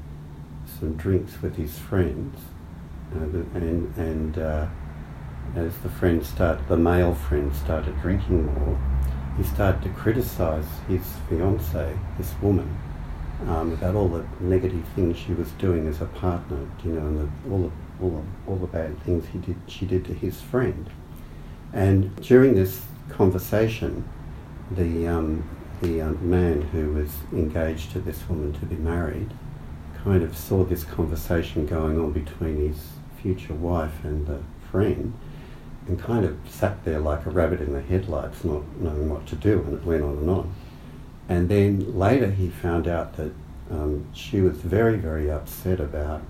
some 0.79 0.95
drinks 0.95 1.41
with 1.41 1.55
his 1.55 1.77
friends, 1.77 2.39
uh, 3.13 3.19
and 3.19 3.95
and 3.97 4.37
uh, 4.37 4.67
as 5.55 5.77
the 5.79 5.89
friend 5.89 6.25
started, 6.25 6.67
the 6.67 6.77
male 6.77 7.13
friend 7.13 7.53
started 7.55 7.99
drinking 8.01 8.45
more, 8.45 8.79
he 9.37 9.43
started 9.43 9.81
to 9.83 9.89
criticise 9.89 10.65
his 10.87 11.01
fiancee, 11.27 11.97
this 12.17 12.33
woman, 12.41 12.77
um, 13.47 13.73
about 13.73 13.95
all 13.95 14.07
the 14.07 14.25
negative 14.39 14.85
things 14.95 15.17
she 15.17 15.33
was 15.33 15.51
doing 15.53 15.87
as 15.87 16.01
a 16.01 16.05
partner, 16.05 16.67
you 16.83 16.91
know, 16.91 17.01
and 17.01 17.19
the, 17.19 17.51
all 17.51 17.59
the 17.63 17.71
all 18.01 18.09
the 18.09 18.51
all 18.51 18.55
the 18.57 18.67
bad 18.67 18.99
things 19.03 19.25
he 19.27 19.39
did 19.39 19.55
she 19.67 19.85
did 19.85 20.05
to 20.05 20.13
his 20.13 20.41
friend. 20.41 20.89
And 21.73 22.15
during 22.21 22.55
this 22.55 22.81
conversation, 23.09 24.07
the 24.69 25.07
um, 25.07 25.47
the 25.81 26.01
um, 26.01 26.29
man 26.29 26.61
who 26.61 26.93
was 26.93 27.11
engaged 27.33 27.91
to 27.91 27.99
this 27.99 28.27
woman 28.29 28.53
to 28.53 28.65
be 28.65 28.75
married 28.75 29.31
kind 30.03 30.23
of 30.23 30.37
saw 30.37 30.63
this 30.63 30.83
conversation 30.83 31.65
going 31.65 31.99
on 31.99 32.11
between 32.11 32.57
his 32.57 32.89
future 33.21 33.53
wife 33.53 34.03
and 34.03 34.27
the 34.27 34.39
friend 34.71 35.13
and 35.87 35.99
kind 35.99 36.25
of 36.25 36.37
sat 36.47 36.83
there 36.85 36.99
like 36.99 37.25
a 37.25 37.29
rabbit 37.29 37.61
in 37.61 37.73
the 37.73 37.81
headlights, 37.81 38.43
not 38.43 38.63
knowing 38.79 39.09
what 39.09 39.25
to 39.27 39.35
do, 39.35 39.61
and 39.61 39.73
it 39.73 39.83
went 39.83 40.03
on 40.03 40.17
and 40.17 40.29
on. 40.29 40.53
And 41.29 41.49
then 41.49 41.97
later 41.97 42.29
he 42.31 42.49
found 42.49 42.87
out 42.87 43.15
that 43.17 43.31
um, 43.69 44.05
she 44.13 44.41
was 44.41 44.57
very, 44.57 44.97
very 44.97 45.31
upset 45.31 45.79
about 45.79 46.21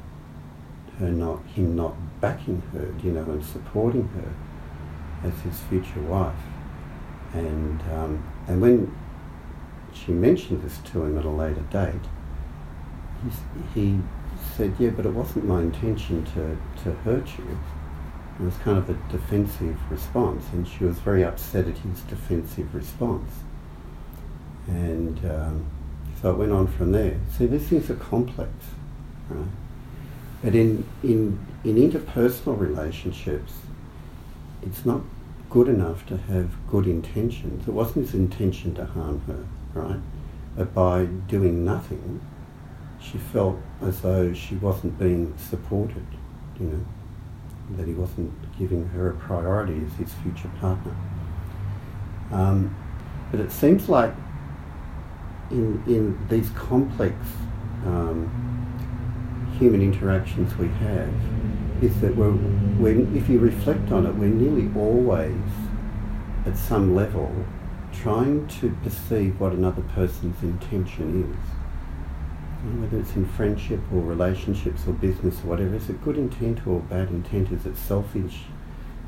her 1.00 1.10
not 1.10 1.44
him 1.56 1.76
not 1.76 1.96
backing 2.22 2.62
her, 2.74 2.94
you 3.04 3.12
know, 3.12 3.24
and 3.24 3.44
supporting 3.44 4.08
her. 4.10 4.34
as 5.24 5.40
his 5.42 5.60
future 5.62 6.02
wife. 6.02 6.34
And, 7.34 7.82
um, 7.94 8.24
and 8.48 8.62
when 8.62 8.96
she 9.94 10.12
mentioned 10.12 10.64
this 10.64 10.78
to 10.92 11.04
him 11.04 11.18
at 11.18 11.26
a 11.26 11.30
later 11.30 11.62
date, 11.72 12.08
he, 13.24 13.80
he 13.80 14.00
said, 14.56 14.74
yeah, 14.80 14.90
but 14.90 15.06
it 15.06 15.14
wasn't 15.14 15.46
my 15.46 15.62
intention 15.62 16.26
to, 16.26 16.58
to 16.84 16.92
hurt 17.00 17.28
you. 17.38 17.60
It 18.40 18.44
was 18.44 18.56
kind 18.58 18.78
of 18.78 18.90
a 18.90 18.94
defensive 19.12 19.78
response, 19.92 20.46
and 20.52 20.68
she 20.68 20.84
was 20.84 20.98
very 21.00 21.24
upset 21.24 21.68
at 21.68 21.78
his 21.78 22.02
defensive 22.02 22.74
response. 22.74 23.32
And 24.68 25.20
um, 25.30 25.66
so 26.22 26.32
it 26.32 26.38
went 26.38 26.52
on 26.52 26.68
from 26.68 26.92
there. 26.92 27.20
See, 27.38 27.46
these 27.46 27.68
things 27.68 27.90
are 27.90 27.96
complex, 27.96 28.52
right? 29.30 29.48
But 30.44 30.56
in, 30.56 30.86
in, 31.04 31.46
in 31.64 31.76
interpersonal 31.76 32.60
relationships, 32.60 33.54
it's 34.64 34.86
not 34.86 35.02
good 35.50 35.68
enough 35.68 36.06
to 36.08 36.18
have 36.18 36.50
good 36.68 36.88
intentions. 36.88 37.68
It 37.68 37.72
wasn't 37.72 38.06
his 38.06 38.16
intention 38.16 38.74
to 38.76 38.86
harm 38.86 39.22
her, 39.28 39.46
right? 39.80 40.00
But 40.56 40.74
by 40.74 41.06
doing 41.06 41.64
nothing, 41.66 42.22
she 43.00 43.18
felt 43.18 43.58
as 43.82 44.02
though 44.02 44.34
she 44.34 44.56
wasn't 44.56 44.98
being 44.98 45.34
supported, 45.38 46.06
you 46.60 46.66
know, 46.68 46.86
that 47.78 47.88
he 47.88 47.94
wasn't 47.94 48.32
giving 48.58 48.88
her 48.90 49.12
a 49.12 49.14
priority 49.14 49.82
as 49.86 49.94
his 49.94 50.14
future 50.16 50.50
partner. 50.60 50.96
Um, 52.32 52.76
but 53.32 53.40
it 53.40 53.52
seems 53.52 53.90
like 53.90 54.14
in, 55.50 55.84
in 55.88 56.28
these 56.30 56.50
complex 56.52 57.16
um, 57.86 58.30
human 59.58 59.82
interactions 59.82 60.56
we 60.58 60.68
have, 60.68 61.14
is 61.82 62.00
that 62.02 62.16
we're, 62.16 62.32
we're, 62.80 63.16
if 63.16 63.28
you 63.28 63.40
reflect 63.40 63.92
on 63.92 64.06
it, 64.06 64.14
we're 64.16 64.28
nearly 64.28 64.72
always 64.80 65.36
at 66.46 66.58
some 66.58 66.96
level 66.96 67.34
trying 67.92 68.48
to 68.48 68.70
perceive 68.84 69.40
what 69.40 69.52
another 69.52 69.82
person's 69.94 70.42
intention 70.42 71.34
is 71.34 71.61
whether 72.62 73.00
it's 73.00 73.16
in 73.16 73.26
friendship 73.26 73.80
or 73.92 74.02
relationships 74.02 74.84
or 74.88 74.94
business 74.94 75.40
or 75.44 75.48
whatever, 75.48 75.76
is 75.76 75.90
it 75.90 76.04
good 76.04 76.18
intent 76.18 76.66
or 76.68 76.80
bad 76.80 77.10
intent? 77.10 77.52
Is 77.52 77.66
it 77.66 77.76
selfish 77.76 78.44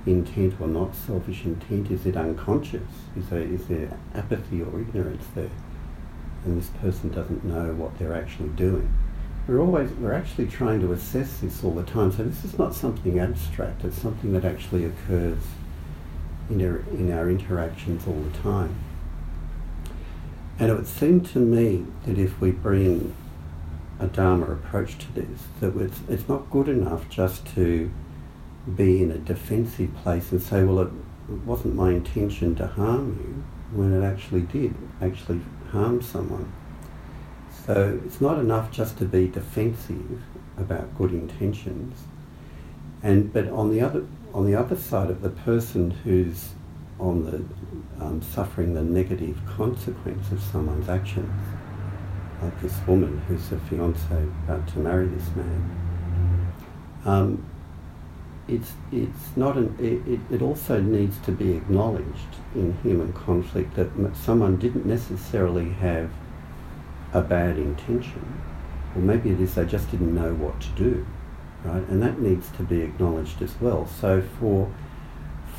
intent 0.05 0.55
or 0.60 0.67
not 0.67 0.95
selfish 0.95 1.45
intent? 1.45 1.91
Is 1.91 2.05
it 2.05 2.17
unconscious? 2.17 2.89
Is 3.15 3.29
there, 3.29 3.41
is 3.41 3.67
there 3.67 3.98
apathy 4.15 4.62
or 4.62 4.79
ignorance 4.79 5.25
there? 5.36 5.51
And 6.45 6.57
this 6.57 6.69
person 6.81 7.10
doesn't 7.10 7.43
know 7.43 7.74
what 7.74 7.98
they're 8.00 8.15
actually 8.15 8.50
doing. 8.50 8.91
We're 9.48 9.60
always, 9.60 9.91
we're 9.91 10.13
actually 10.13 10.48
trying 10.48 10.81
to 10.81 10.91
assess 10.91 11.39
this 11.39 11.63
all 11.63 11.72
the 11.72 11.83
time. 11.83 12.12
So 12.12 12.24
this 12.24 12.43
is 12.43 12.57
not 12.57 12.74
something 12.74 13.19
abstract, 13.19 13.83
it's 13.83 14.01
something 14.01 14.33
that 14.33 14.45
actually 14.45 14.86
occurs 14.86 15.43
in 16.50 16.65
our, 16.65 16.79
in 16.91 17.12
our 17.12 17.29
interactions 17.29 18.07
all 18.07 18.19
the 18.19 18.38
time. 18.39 18.75
And 20.60 20.72
it 20.72 20.75
would 20.75 20.88
seem 20.88 21.22
to 21.22 21.39
me 21.39 21.86
that 22.05 22.17
if 22.17 22.39
we 22.39 22.51
bring 22.51 23.15
a 24.00 24.07
Dharma 24.07 24.51
approach 24.51 24.97
to 24.97 25.13
this, 25.13 25.43
that 25.59 25.75
it's, 25.77 26.00
it's 26.09 26.27
not 26.27 26.50
good 26.50 26.67
enough 26.67 27.09
just 27.09 27.45
to 27.55 27.91
be 28.75 29.03
in 29.03 29.12
a 29.12 29.17
defensive 29.17 29.93
place 29.97 30.31
and 30.31 30.41
say, 30.41 30.63
well, 30.63 30.79
it, 30.79 30.89
wasn't 31.45 31.73
my 31.73 31.91
intention 31.91 32.53
to 32.55 32.67
harm 32.67 33.17
you, 33.21 33.77
when 33.77 33.93
it 33.93 34.05
actually 34.05 34.41
did, 34.41 34.75
actually 35.01 35.39
harm 35.71 36.01
someone. 36.01 36.51
So 37.65 38.00
it's 38.05 38.19
not 38.19 38.39
enough 38.39 38.71
just 38.71 38.97
to 38.97 39.05
be 39.05 39.27
defensive 39.27 40.21
about 40.57 40.95
good 40.97 41.12
intentions. 41.13 42.03
And 43.01 43.31
but 43.31 43.47
on 43.47 43.71
the 43.71 43.81
other 43.81 44.05
on 44.33 44.45
the 44.45 44.55
other 44.55 44.75
side 44.75 45.09
of 45.09 45.21
the 45.21 45.29
person 45.29 45.91
who's 45.91 46.50
on 47.00 47.23
the 47.25 48.03
um, 48.03 48.21
suffering 48.21 48.73
the 48.73 48.83
negative 48.83 49.39
consequence 49.45 50.31
of 50.31 50.41
someone's 50.41 50.89
actions, 50.89 51.31
like 52.43 52.62
this 52.62 52.75
woman 52.88 53.19
who's 53.27 53.51
a 53.51 53.59
fiance 53.62 54.23
about 54.45 54.67
to 54.67 54.79
marry 54.79 55.07
this 55.07 55.29
man. 55.35 56.53
Um, 57.05 57.45
it's 58.47 58.73
it's 58.91 59.38
not 59.38 59.57
an 59.57 59.75
it, 59.79 60.19
it 60.33 60.41
also 60.41 60.81
needs 60.81 61.17
to 61.19 61.31
be 61.31 61.53
acknowledged 61.53 62.35
in 62.55 62.77
human 62.83 63.13
conflict 63.13 63.75
that 63.75 63.89
someone 64.15 64.57
didn't 64.57 64.85
necessarily 64.85 65.69
have 65.69 66.12
a 67.13 67.21
bad 67.21 67.57
intention, 67.57 68.41
or 68.95 69.01
maybe 69.01 69.31
it 69.31 69.39
is 69.39 69.55
they 69.55 69.65
just 69.65 69.89
didn't 69.91 70.13
know 70.13 70.33
what 70.33 70.59
to 70.59 70.69
do, 70.69 71.05
right? 71.63 71.88
And 71.88 72.01
that 72.03 72.19
needs 72.19 72.50
to 72.57 72.63
be 72.63 72.81
acknowledged 72.81 73.41
as 73.41 73.59
well. 73.62 73.88
So 73.88 74.21
for 74.39 74.69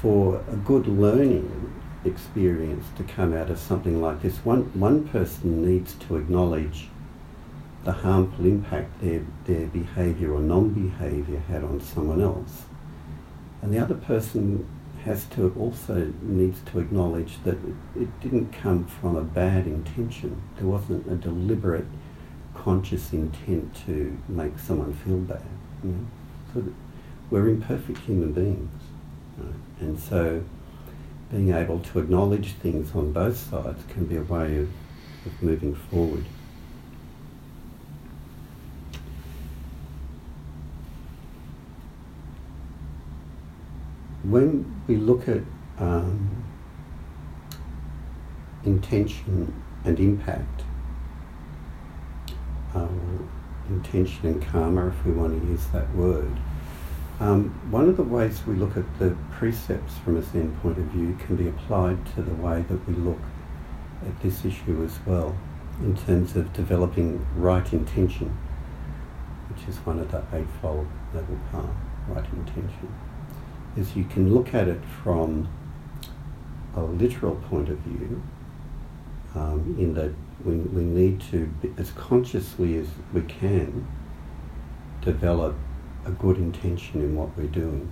for 0.01 0.43
a 0.51 0.57
good 0.57 0.87
learning 0.87 1.73
experience 2.05 2.87
to 2.97 3.03
come 3.05 3.35
out 3.35 3.51
of 3.51 3.59
something 3.59 4.01
like 4.01 4.23
this. 4.23 4.39
One, 4.39 4.65
one 4.79 5.09
person 5.09 5.65
needs 5.65 5.95
to 5.95 6.17
acknowledge 6.17 6.89
the 7.85 7.93
harmful 7.93 8.47
impact 8.47 9.01
their, 9.01 9.23
their 9.45 9.67
behaviour 9.67 10.33
or 10.33 10.41
non-behaviour 10.41 11.41
had 11.49 11.63
on 11.63 11.81
someone 11.81 12.21
else. 12.21 12.63
And 13.63 13.73
the 13.73 13.79
other 13.79 13.95
person 13.95 14.67
has 15.05 15.27
to 15.27 15.55
also 15.59 16.13
needs 16.23 16.61
to 16.63 16.79
acknowledge 16.79 17.43
that 17.45 17.59
it, 17.95 18.21
didn't 18.21 18.53
come 18.53 18.87
from 18.87 19.17
a 19.17 19.23
bad 19.23 19.67
intention. 19.67 20.43
There 20.57 20.67
wasn't 20.67 21.07
a 21.07 21.15
deliberate, 21.15 21.87
conscious 22.55 23.13
intent 23.13 23.77
to 23.87 24.17
make 24.29 24.59
someone 24.59 24.95
feel 24.95 25.19
bad. 25.19 25.45
You 25.83 25.91
know? 25.91 26.07
so 26.55 26.65
we're 27.31 27.49
imperfect 27.49 27.99
human 27.99 28.33
beings. 28.33 28.83
Right? 29.37 29.55
And 29.81 30.01
so 30.01 30.43
being 31.35 31.53
able 31.53 31.81
to 31.81 31.99
acknowledge 31.99 32.53
things 32.53 32.95
on 32.95 33.11
both 33.11 33.37
sides 33.37 33.83
can 33.89 34.05
be 34.05 34.17
a 34.17 34.23
way 34.23 34.57
of, 34.59 34.69
of 35.27 35.43
moving 35.43 35.75
forward. 35.75 36.25
When 44.23 44.81
we 44.87 44.97
look 44.97 45.27
at 45.29 45.43
um, 45.79 46.45
intention 48.65 49.61
and 49.85 49.99
impact, 49.99 50.63
uh, 52.77 52.87
intention 53.69 54.27
and 54.29 54.47
karma, 54.47 54.87
if 54.87 55.05
we 55.05 55.11
want 55.11 55.43
to 55.43 55.49
use 55.49 55.67
that 55.73 55.93
word, 55.97 56.37
um, 57.21 57.51
one 57.71 57.89
of 57.89 57.97
the 57.97 58.03
ways 58.03 58.45
we 58.47 58.55
look 58.55 58.77
at 58.77 58.99
the 58.99 59.17
precepts 59.31 59.97
from 59.99 60.17
a 60.17 60.23
Zen 60.23 60.57
point 60.63 60.79
of 60.79 60.85
view 60.87 61.17
can 61.25 61.37
be 61.37 61.49
applied 61.49 62.05
to 62.15 62.23
the 62.23 62.35
way 62.35 62.63
that 62.63 62.89
we 62.89 62.95
look 62.95 63.21
at 64.05 64.21
this 64.21 64.45
issue 64.45 64.83
as 64.85 64.99
well, 65.07 65.37
in 65.81 65.97
terms 65.97 66.35
of 66.37 66.53
developing 66.53 67.25
right 67.37 67.73
intention, 67.73 68.37
which 69.49 69.69
is 69.69 69.77
one 69.79 70.01
of 70.01 70.11
the 70.11 70.23
Eightfold 70.33 70.89
Noble 71.13 71.39
Path, 71.53 71.77
right 72.09 72.27
intention. 72.33 72.93
Is 73.77 73.97
you 73.97 74.05
can 74.05 74.35
look 74.35 74.53
at 74.53 74.69
it 74.69 74.81
from 75.03 75.49
a 76.75 76.83
literal 76.83 77.37
point 77.37 77.69
of 77.69 77.79
view, 77.79 78.23
um, 79.35 79.77
in 79.79 79.95
that 79.95 80.13
we, 80.45 80.55
we 80.57 80.83
need 80.83 81.21
to, 81.31 81.53
as 81.79 81.93
consciously 81.93 82.77
as 82.77 82.89
we 83.13 83.23
can, 83.23 83.87
develop 85.01 85.55
a 86.07 86.11
good 86.11 86.37
intention 86.37 87.01
in 87.01 87.17
what 87.17 87.37
we're 87.37 87.47
doing. 87.47 87.91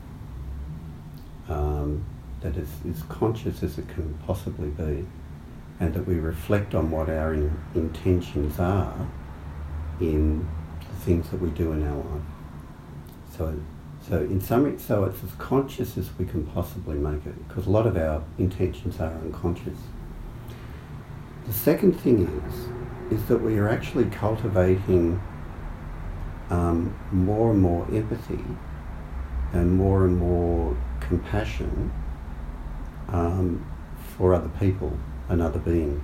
Um, 1.49 2.05
that 2.41 2.57
is 2.57 2.69
as 2.89 3.03
conscious 3.05 3.63
as 3.63 3.79
it 3.79 3.89
can 3.89 4.19
possibly 4.27 4.69
be, 4.69 5.07
and 5.81 5.95
that 5.95 6.07
we 6.07 6.15
reflect 6.17 6.75
on 6.75 6.91
what 6.91 7.09
our 7.09 7.35
in, 7.35 7.57
intentions 7.75 8.59
are 8.59 9.09
in 10.01 10.49
the 10.81 10.97
things 11.05 11.31
that 11.31 11.41
we 11.41 11.51
do 11.51 11.73
in 11.73 11.87
our 11.87 11.97
life. 11.97 12.23
So, 13.37 13.61
so 14.09 14.19
in 14.19 14.41
some, 14.41 14.79
so 14.79 15.05
it's 15.05 15.23
as 15.23 15.33
conscious 15.39 15.97
as 15.97 16.11
we 16.19 16.25
can 16.25 16.45
possibly 16.47 16.97
make 16.97 17.25
it, 17.27 17.49
because 17.49 17.67
a 17.67 17.71
lot 17.71 17.87
of 17.87 17.97
our 17.97 18.23
intentions 18.39 18.99
are 18.99 19.13
unconscious. 19.13 19.79
The 21.47 21.53
second 21.53 21.93
thing 22.01 22.27
is, 22.27 23.19
is 23.19 23.27
that 23.27 23.39
we 23.39 23.59
are 23.59 23.69
actually 23.69 24.07
cultivating 24.07 25.21
um, 26.53 26.95
more 27.11 27.53
and 27.53 27.61
more 27.63 27.87
empathy 27.93 28.45
and 29.55 29.73
more 29.73 30.05
and 30.05 30.19
more 30.19 30.77
compassion 31.01 31.91
um, 33.09 33.65
for 34.17 34.35
other 34.35 34.51
people 34.61 34.97
and 35.31 35.41
other 35.41 35.59
beings. 35.59 36.03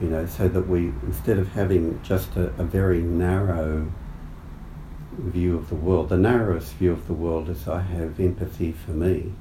You 0.00 0.08
know, 0.08 0.26
so 0.26 0.46
that 0.48 0.68
we, 0.68 0.92
instead 1.02 1.40
of 1.40 1.48
having 1.48 2.00
just 2.04 2.36
a, 2.36 2.46
a 2.56 2.62
very 2.62 3.00
narrow 3.00 3.90
view 5.18 5.56
of 5.56 5.68
the 5.68 5.74
world, 5.74 6.10
the 6.10 6.16
narrowest 6.16 6.74
view 6.74 6.92
of 6.92 7.08
the 7.08 7.12
world 7.12 7.48
is 7.48 7.66
I 7.66 7.80
have 7.80 8.20
empathy 8.20 8.70
for 8.70 8.92
me. 8.92 9.32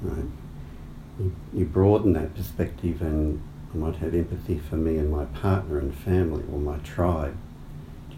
Right? 0.00 0.30
You, 1.18 1.34
you 1.52 1.64
broaden 1.64 2.12
that 2.12 2.36
perspective 2.36 3.02
and 3.02 3.42
I 3.74 3.78
might 3.78 3.96
have 3.96 4.14
empathy 4.14 4.60
for 4.60 4.76
me 4.76 4.96
and 4.96 5.10
my 5.10 5.24
partner 5.24 5.78
and 5.78 5.92
family 5.92 6.44
or 6.52 6.60
my 6.60 6.78
tribe 6.78 7.36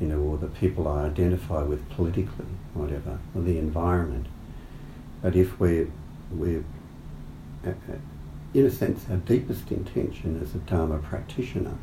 you 0.02 0.08
know, 0.08 0.18
or 0.18 0.36
the 0.36 0.48
people 0.48 0.88
I 0.88 1.04
identify 1.04 1.62
with 1.62 1.88
politically, 1.90 2.46
whatever, 2.74 3.20
or 3.36 3.42
the 3.42 3.56
environment. 3.56 4.26
But 5.22 5.36
if 5.36 5.60
we're, 5.60 5.92
we're 6.32 6.64
uh, 7.64 7.70
uh, 7.70 7.98
in 8.52 8.66
a 8.66 8.70
sense, 8.70 9.06
our 9.08 9.18
deepest 9.18 9.70
intention 9.70 10.40
as 10.42 10.56
a 10.56 10.58
Dharma 10.58 10.98
practitioner 10.98 11.76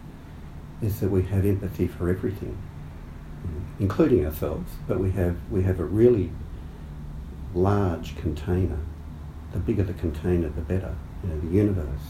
is 0.82 1.00
that 1.00 1.10
we 1.10 1.24
have 1.24 1.46
empathy 1.46 1.88
for 1.88 2.10
everything, 2.10 2.58
including 3.80 4.26
ourselves, 4.26 4.70
but 4.86 5.00
we 5.00 5.12
have, 5.12 5.38
we 5.50 5.64
have 5.64 5.80
a 5.80 5.86
really 5.86 6.30
large 7.54 8.18
container. 8.18 8.80
The 9.54 9.60
bigger 9.60 9.84
the 9.84 9.94
container, 9.94 10.50
the 10.50 10.62
better. 10.62 10.94
You 11.24 11.30
know, 11.30 11.40
the 11.40 11.56
universe. 11.56 12.08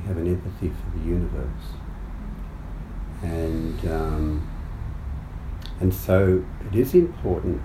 We 0.00 0.08
have 0.08 0.16
an 0.16 0.26
empathy 0.26 0.70
for 0.70 0.98
the 0.98 1.04
universe. 1.04 1.46
And, 3.22 3.88
um, 3.88 4.48
and 5.80 5.92
so 5.92 6.44
it 6.70 6.78
is 6.78 6.94
important 6.94 7.60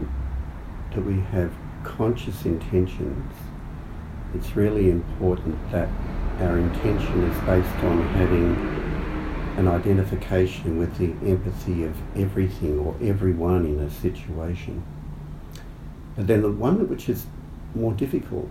that 0.94 1.06
we 1.06 1.20
have 1.20 1.52
conscious 1.84 2.46
intentions 2.46 3.34
it's 4.36 4.56
really 4.56 4.90
important 4.90 5.56
that 5.72 5.88
our 6.42 6.58
intention 6.58 7.24
is 7.24 7.38
based 7.46 7.84
on 7.86 8.02
having 8.10 8.54
an 9.58 9.70
identification 9.70 10.78
with 10.78 10.98
the 10.98 11.12
empathy 11.30 11.86
of 11.86 11.96
everything 12.18 12.78
or 12.80 12.94
everyone 13.02 13.66
in 13.66 13.80
a 13.80 13.90
situation. 13.90 14.84
But 16.18 16.28
then 16.28 16.42
the 16.42 16.52
one 16.52 16.90
which 16.90 17.08
is 17.08 17.28
more 17.74 17.94
difficult 17.94 18.50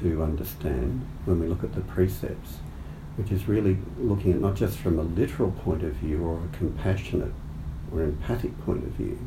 to 0.00 0.22
understand 0.22 1.06
when 1.26 1.38
we 1.38 1.46
look 1.46 1.62
at 1.62 1.74
the 1.74 1.82
precepts, 1.82 2.56
which 3.16 3.30
is 3.30 3.46
really 3.46 3.76
looking 3.98 4.32
at 4.32 4.40
not 4.40 4.54
just 4.54 4.78
from 4.78 4.98
a 4.98 5.02
literal 5.02 5.50
point 5.50 5.82
of 5.82 5.92
view 5.94 6.24
or 6.24 6.38
a 6.42 6.56
compassionate 6.56 7.34
or 7.92 8.02
empathic 8.02 8.58
point 8.64 8.84
of 8.84 8.90
view, 8.90 9.18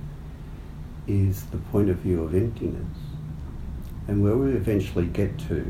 is 1.08 1.46
the 1.46 1.58
point 1.58 1.90
of 1.90 1.98
view 1.98 2.24
of 2.24 2.34
emptiness. 2.34 2.98
And 4.08 4.24
where 4.24 4.36
we 4.36 4.52
eventually 4.52 5.06
get 5.08 5.38
to 5.48 5.66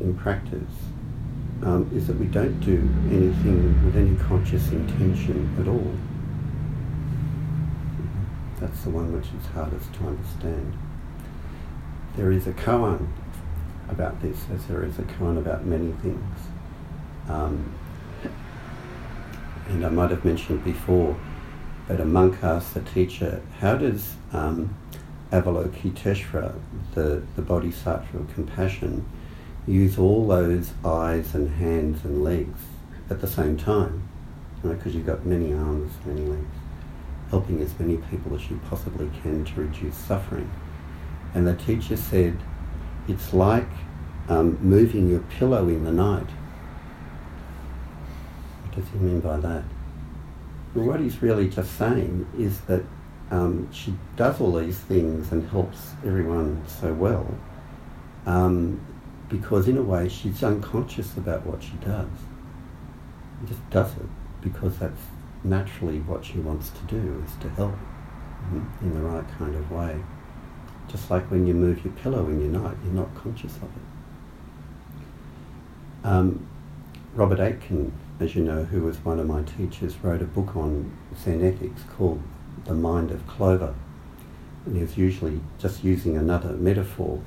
in 0.00 0.16
practice 0.16 0.72
um, 1.62 1.90
is 1.94 2.06
that 2.06 2.18
we 2.18 2.26
don't 2.26 2.60
do 2.60 2.88
anything 3.10 3.84
with 3.84 3.96
any 3.96 4.16
conscious 4.16 4.70
intention 4.70 5.56
at 5.60 5.68
all. 5.68 5.92
That's 8.60 8.84
the 8.84 8.90
one 8.90 9.12
which 9.12 9.26
is 9.26 9.46
hardest 9.54 9.92
to 9.94 10.06
understand. 10.06 10.76
There 12.16 12.32
is 12.32 12.46
a 12.46 12.52
koan 12.52 13.08
about 13.88 14.20
this, 14.20 14.44
as 14.52 14.66
there 14.66 14.84
is 14.84 14.98
a 14.98 15.02
koan 15.02 15.38
about 15.38 15.64
many 15.64 15.92
things. 16.02 16.38
Um, 17.28 17.72
and 19.68 19.84
I 19.84 19.88
might 19.88 20.10
have 20.10 20.24
mentioned 20.24 20.64
before, 20.64 21.16
but 21.88 22.00
a 22.00 22.04
monk 22.04 22.42
asked 22.42 22.74
the 22.74 22.80
teacher, 22.80 23.42
how 23.60 23.76
does 23.76 24.14
um, 24.32 24.76
Avalokiteshvara, 25.30 26.54
the, 26.94 27.22
the 27.36 27.42
bodhisattva 27.42 28.18
of 28.18 28.34
compassion, 28.34 29.06
use 29.66 29.98
all 29.98 30.26
those 30.26 30.72
eyes 30.84 31.34
and 31.34 31.50
hands 31.56 32.04
and 32.04 32.22
legs 32.22 32.60
at 33.10 33.20
the 33.20 33.26
same 33.26 33.56
time, 33.56 34.08
because 34.62 34.94
you've 34.94 35.06
got 35.06 35.24
many 35.24 35.52
arms, 35.52 35.92
many 36.04 36.22
legs, 36.22 36.56
helping 37.30 37.60
as 37.60 37.78
many 37.78 37.96
people 38.10 38.34
as 38.34 38.48
you 38.50 38.60
possibly 38.68 39.10
can 39.22 39.44
to 39.44 39.60
reduce 39.60 39.96
suffering. 39.96 40.50
And 41.34 41.46
the 41.46 41.54
teacher 41.54 41.96
said, 41.96 42.36
it's 43.08 43.32
like 43.32 43.68
um, 44.28 44.58
moving 44.60 45.08
your 45.08 45.20
pillow 45.20 45.68
in 45.68 45.84
the 45.84 45.92
night. 45.92 46.28
What 48.62 48.74
does 48.74 48.88
he 48.92 48.98
mean 48.98 49.20
by 49.20 49.36
that? 49.38 49.62
What 50.76 51.00
he's 51.00 51.22
really 51.22 51.48
just 51.48 51.78
saying 51.78 52.26
is 52.38 52.60
that 52.62 52.82
um, 53.30 53.72
she 53.72 53.94
does 54.16 54.40
all 54.40 54.52
these 54.52 54.78
things 54.78 55.32
and 55.32 55.48
helps 55.48 55.92
everyone 56.04 56.62
so 56.68 56.92
well 56.92 57.26
um, 58.26 58.80
because, 59.30 59.68
in 59.68 59.78
a 59.78 59.82
way, 59.82 60.08
she's 60.08 60.42
unconscious 60.44 61.16
about 61.16 61.46
what 61.46 61.62
she 61.62 61.72
does. 61.84 62.08
She 63.40 63.48
just 63.48 63.70
does 63.70 63.96
it 63.96 64.06
because 64.42 64.78
that's 64.78 65.00
naturally 65.42 66.00
what 66.00 66.24
she 66.24 66.38
wants 66.40 66.70
to 66.70 66.82
do, 66.82 67.24
is 67.26 67.32
to 67.40 67.48
help 67.50 67.74
in 68.52 68.94
the 68.94 69.00
right 69.00 69.26
kind 69.38 69.54
of 69.54 69.70
way. 69.72 69.98
Just 70.88 71.10
like 71.10 71.30
when 71.30 71.46
you 71.46 71.54
move 71.54 71.84
your 71.84 71.94
pillow 71.94 72.26
in 72.26 72.40
your 72.40 72.62
night, 72.62 72.76
you're 72.84 72.92
not 72.92 73.14
conscious 73.14 73.56
of 73.56 73.64
it. 73.64 73.68
Um, 76.04 76.46
Robert 77.14 77.40
Aitken, 77.40 77.92
as 78.18 78.34
you 78.34 78.42
know, 78.42 78.64
who 78.64 78.82
was 78.82 78.96
one 79.04 79.20
of 79.20 79.26
my 79.26 79.42
teachers, 79.42 79.96
wrote 80.02 80.22
a 80.22 80.26
book 80.26 80.56
on 80.56 80.96
Zen 81.22 81.44
ethics 81.44 81.82
called 81.96 82.22
the 82.64 82.74
mind 82.74 83.10
of 83.10 83.26
Clover. 83.26 83.74
And 84.64 84.76
he 84.76 84.82
was 84.82 84.96
usually 84.96 85.40
just 85.58 85.84
using 85.84 86.16
another 86.16 86.52
metaphor. 86.52 87.22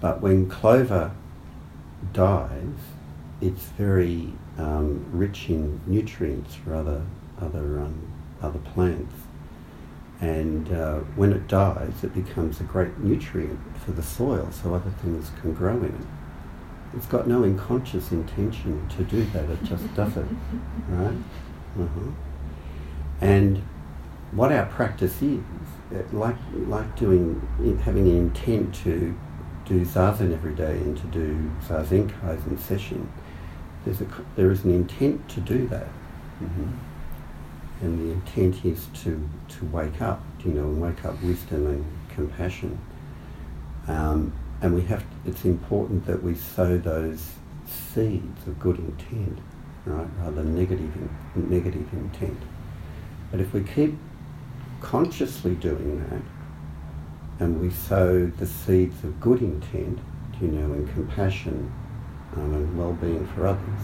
But 0.00 0.20
when 0.20 0.48
clover 0.48 1.12
dies, 2.12 2.78
it's 3.40 3.64
very 3.78 4.32
um, 4.58 5.04
rich 5.12 5.48
in 5.48 5.80
nutrients 5.86 6.54
for 6.54 6.74
other, 6.74 7.02
other, 7.40 7.80
um, 7.80 8.12
other 8.40 8.58
plants. 8.58 9.14
And 10.20 10.72
uh, 10.72 11.00
when 11.16 11.32
it 11.32 11.48
dies, 11.48 12.04
it 12.04 12.14
becomes 12.14 12.60
a 12.60 12.64
great 12.64 12.98
nutrient 12.98 13.58
for 13.84 13.90
the 13.90 14.02
soil 14.02 14.50
so 14.52 14.74
other 14.74 14.90
things 15.02 15.30
can 15.40 15.52
grow 15.52 15.76
in 15.76 15.86
it. 15.86 16.21
It's 16.94 17.06
got 17.06 17.26
no 17.26 17.44
unconscious 17.44 18.12
intention 18.12 18.86
to 18.96 19.04
do 19.04 19.24
that, 19.32 19.48
it 19.48 19.62
just 19.64 19.94
does 19.94 20.16
it, 20.16 20.26
right? 20.88 21.16
Uh-huh. 21.78 22.10
And 23.20 23.62
what 24.32 24.52
our 24.52 24.66
practice 24.66 25.22
is, 25.22 25.40
like 26.12 26.36
like 26.66 26.96
doing 26.96 27.40
having 27.84 28.08
an 28.08 28.16
intent 28.16 28.74
to 28.76 29.14
do 29.64 29.84
zazen 29.84 30.32
every 30.32 30.54
day 30.54 30.72
and 30.78 30.96
to 30.96 31.06
do 31.06 31.50
zazen 31.66 32.10
kaizen 32.10 32.58
session, 32.58 33.10
there's 33.84 34.00
a 34.00 34.06
there 34.36 34.50
is 34.50 34.64
an 34.64 34.74
intent 34.74 35.28
to 35.28 35.40
do 35.40 35.66
that, 35.68 35.88
mm-hmm. 36.42 36.70
and 37.82 37.98
the 38.00 38.12
intent 38.12 38.64
is 38.64 38.86
to 39.02 39.28
to 39.48 39.64
wake 39.66 40.00
up, 40.00 40.22
you 40.44 40.52
know, 40.52 40.64
and 40.64 40.80
wake 40.80 41.04
up 41.04 41.22
wisdom 41.22 41.66
and 41.66 41.84
compassion. 42.14 42.78
Um, 43.88 44.32
and 44.62 44.74
we 44.74 44.82
have 44.82 45.00
to, 45.00 45.30
it's 45.30 45.44
important 45.44 46.06
that 46.06 46.22
we 46.22 46.36
sow 46.36 46.78
those 46.78 47.32
seeds 47.66 48.46
of 48.46 48.58
good 48.60 48.78
intent, 48.78 49.40
right, 49.84 50.06
rather 50.20 50.36
than 50.36 50.54
negative 50.54 50.94
in, 51.34 51.50
negative 51.50 51.92
intent. 51.92 52.38
But 53.32 53.40
if 53.40 53.52
we 53.52 53.64
keep 53.64 53.96
consciously 54.80 55.56
doing 55.56 55.98
that, 56.08 56.22
and 57.44 57.60
we 57.60 57.70
sow 57.70 58.26
the 58.26 58.46
seeds 58.46 59.02
of 59.02 59.20
good 59.20 59.42
intent, 59.42 59.98
you 60.40 60.48
know, 60.48 60.72
and 60.72 60.88
compassion 60.94 61.72
um, 62.36 62.54
and 62.54 62.78
well-being 62.78 63.26
for 63.34 63.48
others, 63.48 63.82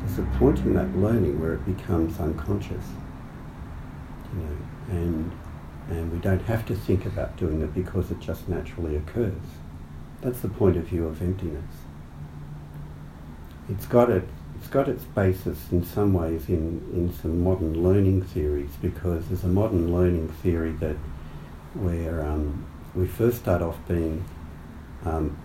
there's 0.00 0.18
a 0.18 0.38
point 0.38 0.58
in 0.60 0.74
that 0.74 0.96
learning 0.96 1.40
where 1.40 1.54
it 1.54 1.64
becomes 1.64 2.18
unconscious, 2.18 2.84
you 4.34 4.42
know, 4.42 4.56
and 4.90 5.32
and 5.88 6.10
we 6.10 6.18
don't 6.18 6.42
have 6.42 6.66
to 6.66 6.74
think 6.74 7.06
about 7.06 7.36
doing 7.36 7.62
it 7.62 7.72
because 7.72 8.10
it 8.10 8.18
just 8.18 8.48
naturally 8.48 8.96
occurs. 8.96 9.32
That's 10.26 10.40
the 10.40 10.48
point 10.48 10.76
of 10.76 10.82
view 10.88 11.06
of 11.06 11.22
emptiness. 11.22 11.62
It's 13.68 13.86
got 13.86 14.10
it 14.10 14.28
it's 14.56 14.66
got 14.66 14.88
its 14.88 15.04
basis 15.04 15.70
in 15.70 15.84
some 15.84 16.14
ways 16.14 16.48
in, 16.48 16.82
in 16.92 17.12
some 17.22 17.44
modern 17.44 17.80
learning 17.80 18.22
theories 18.22 18.72
because 18.82 19.28
there's 19.28 19.44
a 19.44 19.46
modern 19.46 19.94
learning 19.94 20.28
theory 20.42 20.72
that 20.80 20.96
where 21.74 22.26
um, 22.26 22.66
we 22.96 23.06
first 23.06 23.38
start 23.38 23.62
off 23.62 23.76
being 23.86 24.24
um, 25.04 25.38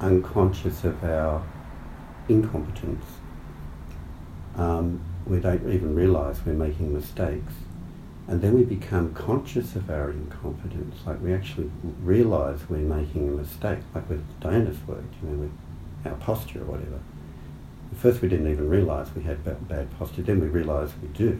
unconscious 0.00 0.84
of 0.84 1.02
our 1.04 1.42
incompetence. 2.28 3.06
Um, 4.56 5.00
we 5.24 5.40
don't 5.40 5.72
even 5.72 5.94
realise 5.94 6.44
we're 6.44 6.52
making 6.52 6.92
mistakes. 6.92 7.54
And 8.28 8.42
then 8.42 8.52
we 8.52 8.62
become 8.62 9.14
conscious 9.14 9.74
of 9.74 9.88
our 9.88 10.10
incompetence, 10.10 10.96
like 11.06 11.18
we 11.22 11.32
actually 11.32 11.70
realise 12.02 12.60
we're 12.68 12.80
making 12.80 13.26
a 13.26 13.32
mistake, 13.32 13.78
like 13.94 14.08
with 14.10 14.22
Diana's 14.40 14.76
work, 14.86 15.02
you 15.22 15.30
know, 15.30 15.36
with 15.38 15.52
our 16.04 16.18
posture 16.18 16.60
or 16.60 16.66
whatever 16.66 17.00
At 17.90 17.98
first 17.98 18.20
we 18.20 18.28
didn't 18.28 18.50
even 18.50 18.68
realise 18.68 19.08
we 19.16 19.22
had 19.22 19.42
bad 19.66 19.98
posture. 19.98 20.20
Then 20.20 20.40
we 20.40 20.46
realize 20.46 20.90
we 21.00 21.08
do, 21.08 21.38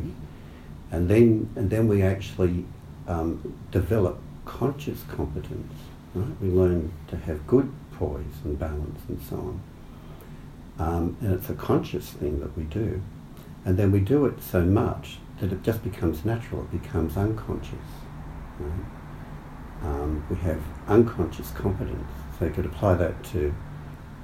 and 0.90 1.10
then 1.10 1.50
and 1.56 1.68
then 1.68 1.88
we 1.88 2.00
actually 2.02 2.64
um, 3.06 3.54
develop 3.70 4.18
conscious 4.46 5.02
competence. 5.08 5.74
Right? 6.14 6.40
We 6.40 6.48
learn 6.48 6.92
to 7.08 7.18
have 7.18 7.46
good 7.46 7.70
poise 7.92 8.40
and 8.44 8.58
balance 8.58 9.00
and 9.08 9.20
so 9.28 9.36
on. 9.36 9.60
Um, 10.78 11.16
and 11.20 11.34
it's 11.34 11.50
a 11.50 11.54
conscious 11.54 12.10
thing 12.10 12.40
that 12.40 12.56
we 12.56 12.62
do, 12.62 13.02
and 13.66 13.76
then 13.76 13.92
we 13.92 14.00
do 14.00 14.24
it 14.24 14.42
so 14.42 14.62
much 14.62 15.18
that 15.40 15.52
it 15.52 15.62
just 15.62 15.82
becomes 15.84 16.24
natural. 16.24 16.62
It 16.62 16.82
becomes 16.82 17.16
unconscious. 17.16 17.74
Right? 18.58 18.72
Um, 19.82 20.26
we 20.28 20.36
have 20.36 20.60
unconscious 20.88 21.50
competence. 21.52 22.10
So 22.38 22.46
you 22.46 22.50
could 22.50 22.66
apply 22.66 22.94
that 22.94 23.22
to 23.32 23.54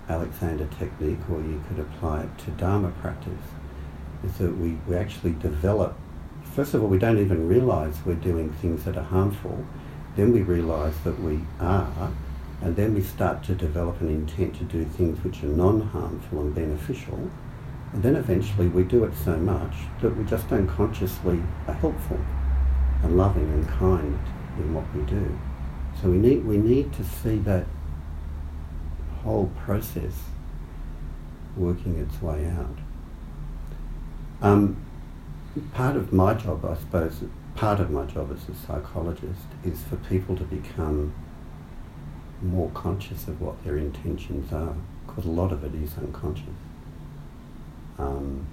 Alexander 0.09 0.67
technique, 0.79 1.21
or 1.31 1.41
you 1.41 1.63
could 1.69 1.79
apply 1.79 2.23
it 2.23 2.39
to 2.39 2.51
Dharma 2.53 2.91
practice, 3.01 3.45
is 4.25 4.37
that 4.39 4.57
we, 4.57 4.79
we 4.87 4.97
actually 4.97 5.33
develop, 5.33 5.97
first 6.43 6.75
of 6.75 6.83
all, 6.83 6.89
we 6.89 6.99
don't 6.99 7.19
even 7.19 7.49
realize 7.49 7.97
we're 8.05 8.15
doing 8.15 8.53
things 8.53 8.85
that 8.85 8.97
are 8.97 9.05
harmful. 9.05 9.65
Then 10.17 10.33
we 10.33 10.43
realize 10.43 10.99
that 11.05 11.19
we 11.21 11.41
are, 11.61 12.13
And 12.63 12.77
then 12.77 12.95
we 12.95 13.03
start 13.03 13.43
to 13.45 13.55
develop 13.55 14.01
an 14.01 14.09
intent 14.09 14.57
to 14.57 14.65
do 14.65 14.85
things 14.85 15.23
which 15.25 15.43
are 15.43 15.49
non-harmful 15.49 16.41
and 16.41 16.55
beneficial. 16.55 17.31
And 17.95 18.03
then 18.03 18.17
eventually 18.17 18.67
we 18.67 18.83
do 18.83 19.05
it 19.05 19.13
so 19.25 19.37
much 19.37 19.73
that 20.03 20.17
we 20.17 20.25
just 20.25 20.51
unconsciously 20.51 21.41
are 21.69 21.75
helpful 21.75 22.19
and 23.05 23.17
loving 23.17 23.45
and 23.45 23.69
kind 23.69 24.19
in 24.59 24.75
what 24.75 24.85
we 24.95 25.03
do. 25.03 25.39
So 26.03 26.11
we 26.11 26.19
need, 26.19 26.45
we 26.45 26.59
need 26.59 26.93
to 26.95 27.05
see 27.05 27.39
that 27.39 27.67
whole 29.23 29.51
process 29.65 30.13
working 31.57 31.97
its 31.99 32.21
way 32.21 32.47
out. 32.47 32.79
Um, 34.43 34.85
part 35.73 35.95
of 35.97 36.13
my 36.13 36.35
job, 36.35 36.65
I 36.65 36.75
suppose, 36.75 37.23
part 37.55 37.79
of 37.79 37.91
my 37.91 38.07
job 38.07 38.33
as 38.33 38.49
a 38.49 38.67
psychologist 38.67 39.47
is 39.65 39.85
for 39.85 39.97
people 39.97 40.37
to 40.37 40.45
become 40.45 41.15
more 42.43 42.71
conscious 42.71 43.29
of 43.29 43.41
what 43.41 43.63
their 43.65 43.77
intentions 43.77 44.53
are, 44.53 44.75
because 45.07 45.25
a 45.27 45.31
lot 45.31 45.53
of 45.53 45.63
it 45.63 45.75
is 45.81 45.97
unconscious. 45.97 46.49
Um, 47.99 48.47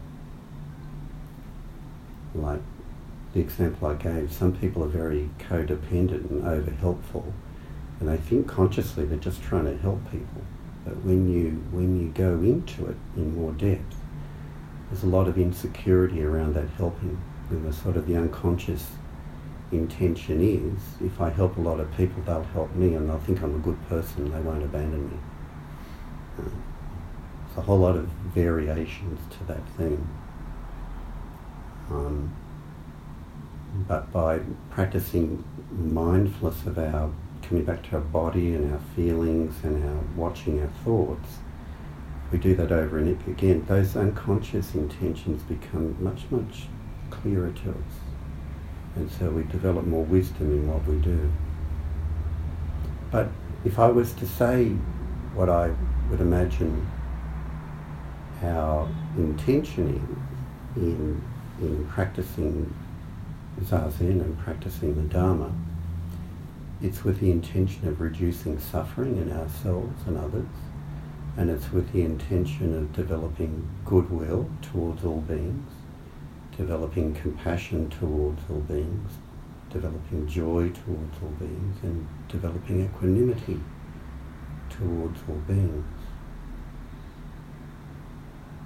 like 2.34 2.62
the 3.34 3.40
example 3.40 3.88
I 3.88 3.96
gave, 3.96 4.32
some 4.32 4.56
people 4.56 4.84
are 4.84 4.88
very 4.88 5.30
codependent 5.40 6.30
and 6.30 6.46
over 6.46 6.72
helpful, 6.72 7.34
and 8.00 8.10
they 8.10 8.18
think 8.18 8.48
consciously 8.48 9.06
they're 9.06 9.18
just 9.18 9.42
trying 9.42 9.66
to 9.66 9.78
help 9.78 10.04
people. 10.12 10.42
But 10.86 10.98
when 11.04 11.32
you 11.32 11.52
when 11.72 12.00
you 12.00 12.10
go 12.10 12.34
into 12.36 12.88
it 12.88 12.98
in 13.16 13.36
more 13.36 13.52
depth, 13.54 13.96
there's 14.90 15.04
a 15.04 15.08
lot 15.08 15.28
of 15.28 15.38
insecurity 15.38 16.24
around 16.24 16.56
that 16.56 16.68
helping, 16.78 17.22
and 17.50 17.66
the 17.66 17.74
sort 17.74 17.98
of 17.98 18.08
the 18.08 18.16
unconscious 18.16 18.88
intention 19.72 20.42
is 20.42 21.06
if 21.06 21.22
I 21.22 21.30
help 21.30 21.58
a 21.58 21.62
lot 21.62 21.80
of 21.80 21.96
people, 21.96 22.22
they'll 22.24 22.44
help 22.44 22.74
me 22.76 22.94
and 22.96 23.10
they'll 23.10 23.20
think 23.20 23.42
I'm 23.42 23.56
a 23.56 23.60
good 23.60 23.78
person, 23.88 24.32
they 24.32 24.40
won't 24.42 24.64
abandon 24.64 25.10
me. 25.10 25.18
There's 26.38 26.52
a 27.58 27.62
whole 27.62 27.80
lot 27.80 27.96
of 27.96 28.06
variations 28.34 29.20
to 29.36 29.44
that 29.46 29.62
theme. 29.78 30.08
Um, 31.90 32.34
but 33.88 34.12
by 34.12 34.40
practicing 34.70 35.44
mindfulness 35.72 36.66
of 36.66 36.78
our 36.78 37.12
coming 37.42 37.66
back 37.66 37.84
to 37.90 37.96
our 37.96 38.02
body 38.02 38.54
and 38.54 38.72
our 38.72 38.80
feelings 38.96 39.64
and 39.64 39.84
our 39.84 40.04
watching 40.16 40.62
our 40.62 40.70
thoughts, 40.86 41.40
we 42.32 42.38
do 42.38 42.56
that 42.56 42.72
over 42.72 42.98
and 42.98 43.28
again, 43.28 43.66
those 43.68 43.96
unconscious 43.96 44.74
intentions 44.74 45.44
become 45.44 46.02
much, 46.02 46.24
much 46.30 46.68
clearer 47.10 47.52
to 47.52 47.72
us. 47.72 47.94
And 48.96 49.12
so 49.12 49.30
we 49.30 49.44
develop 49.44 49.86
more 49.86 50.06
wisdom 50.06 50.52
in 50.52 50.68
what 50.68 50.86
we 50.86 50.98
do. 50.98 51.32
But 53.12 53.30
if 53.66 53.80
I 53.80 53.88
was 53.88 54.14
to 54.14 54.26
say 54.26 54.70
what 55.34 55.50
I 55.50 55.74
would 56.10 56.22
imagine 56.22 56.90
our 58.44 58.90
intention 59.18 60.18
is 60.76 60.84
in, 60.84 61.22
in 61.60 61.88
practicing 61.88 62.74
Zazen 63.62 64.22
and 64.22 64.38
practicing 64.40 64.96
the 64.96 65.14
Dharma, 65.14 65.52
it's 66.82 67.04
with 67.04 67.20
the 67.20 67.30
intention 67.30 67.88
of 67.88 68.02
reducing 68.02 68.60
suffering 68.60 69.18
in 69.18 69.32
ourselves 69.32 70.02
and 70.08 70.18
others, 70.18 70.48
and 71.38 71.50
it's 71.50 71.72
with 71.72 71.92
the 71.92 72.02
intention 72.02 72.76
of 72.76 72.94
developing 72.94 73.70
goodwill 73.86 74.50
towards 74.62 75.06
all 75.06 75.22
beings, 75.22 75.72
developing 76.58 77.14
compassion 77.14 77.90
towards 77.90 78.42
all 78.50 78.62
beings, 78.62 79.12
developing 79.70 80.28
joy 80.28 80.70
towards 80.70 81.22
all 81.22 81.30
beings, 81.40 81.78
and 81.84 82.08
developing 82.28 82.86
equanimity 82.86 83.60
towards 84.70 85.20
all 85.30 85.36
beings. 85.48 86.01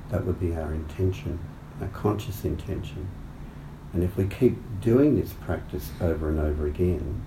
That 0.09 0.25
would 0.25 0.39
be 0.39 0.55
our 0.55 0.73
intention, 0.73 1.39
our 1.81 1.87
conscious 1.87 2.45
intention. 2.45 3.07
And 3.93 4.03
if 4.03 4.17
we 4.17 4.25
keep 4.27 4.57
doing 4.81 5.19
this 5.19 5.33
practice 5.33 5.89
over 6.01 6.29
and 6.29 6.39
over 6.39 6.67
again, 6.67 7.25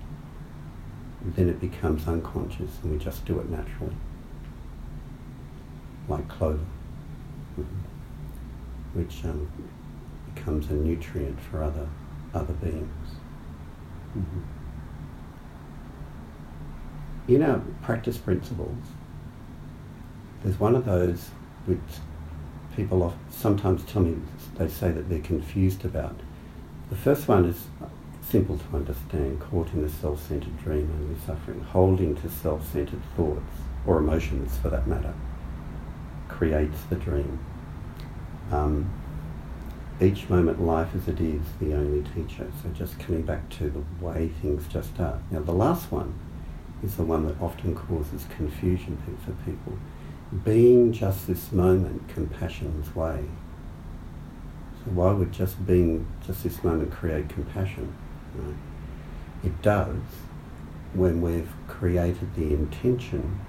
then 1.21 1.49
it 1.49 1.59
becomes 1.59 2.07
unconscious 2.07 2.71
and 2.81 2.91
we 2.91 2.97
just 2.97 3.25
do 3.25 3.39
it 3.39 3.49
naturally. 3.49 3.95
Like 6.07 6.27
clover, 6.27 6.65
which 8.93 9.23
um, 9.25 9.51
becomes 10.33 10.69
a 10.69 10.73
nutrient 10.73 11.39
for 11.39 11.63
other, 11.63 11.87
other 12.33 12.53
beings. 12.53 13.15
Mm-hmm. 14.17 14.39
In 17.33 17.43
our 17.43 17.61
practice 17.83 18.17
principles, 18.17 18.77
there's 20.43 20.59
one 20.59 20.75
of 20.75 20.85
those 20.85 21.29
which 21.65 21.79
people 22.79 23.13
sometimes 23.29 23.83
tell 23.83 24.01
me 24.01 24.15
they 24.57 24.67
say 24.67 24.91
that 24.91 25.09
they're 25.09 25.19
confused 25.19 25.83
about 25.83 26.15
the 26.89 26.95
first 26.95 27.27
one 27.27 27.45
is 27.45 27.67
simple 28.27 28.57
to 28.57 28.75
understand, 28.75 29.39
caught 29.39 29.71
in 29.73 29.83
the 29.83 29.89
self-centered 29.89 30.57
dream 30.63 30.89
only 30.99 31.19
suffering, 31.25 31.61
holding 31.61 32.15
to 32.15 32.29
self-centered 32.29 33.01
thoughts, 33.15 33.53
or 33.85 33.99
emotions 33.99 34.57
for 34.57 34.69
that 34.69 34.87
matter, 34.87 35.13
creates 36.27 36.81
the 36.89 36.95
dream. 36.95 37.39
Um, 38.51 38.91
each 40.01 40.29
moment 40.29 40.61
life 40.61 40.89
as 40.95 41.07
it 41.07 41.19
is 41.19 41.41
the 41.59 41.73
only 41.75 42.03
teacher. 42.15 42.47
So 42.63 42.69
just 42.69 42.97
coming 42.99 43.21
back 43.21 43.47
to 43.57 43.69
the 43.69 43.83
way 44.03 44.31
things 44.41 44.67
just 44.67 44.99
are. 44.99 45.19
Now 45.29 45.41
the 45.41 45.51
last 45.51 45.91
one 45.91 46.13
is 46.81 46.95
the 46.95 47.03
one 47.03 47.27
that 47.27 47.39
often 47.41 47.75
causes 47.75 48.25
confusion 48.35 48.97
for 49.25 49.31
people. 49.43 49.77
Being 50.43 50.93
just 50.93 51.25
this 51.27 51.51
moment, 51.51 52.07
compassion's 52.07 52.95
way. 52.95 53.25
So 54.77 54.91
why 54.91 55.11
would 55.11 55.31
just 55.31 55.65
being 55.65 56.07
just 56.25 56.43
this 56.43 56.63
moment 56.63 56.91
create 56.91 57.29
compassion? 57.29 57.95
It 59.43 59.61
does 59.61 59.97
when 60.93 61.21
we've 61.21 61.51
created 61.67 62.35
the 62.35 62.53
intention, 62.53 63.39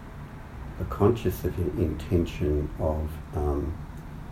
the 0.78 0.84
conscious 0.86 1.44
intention 1.44 2.70
of 2.78 3.10
um, 3.34 3.76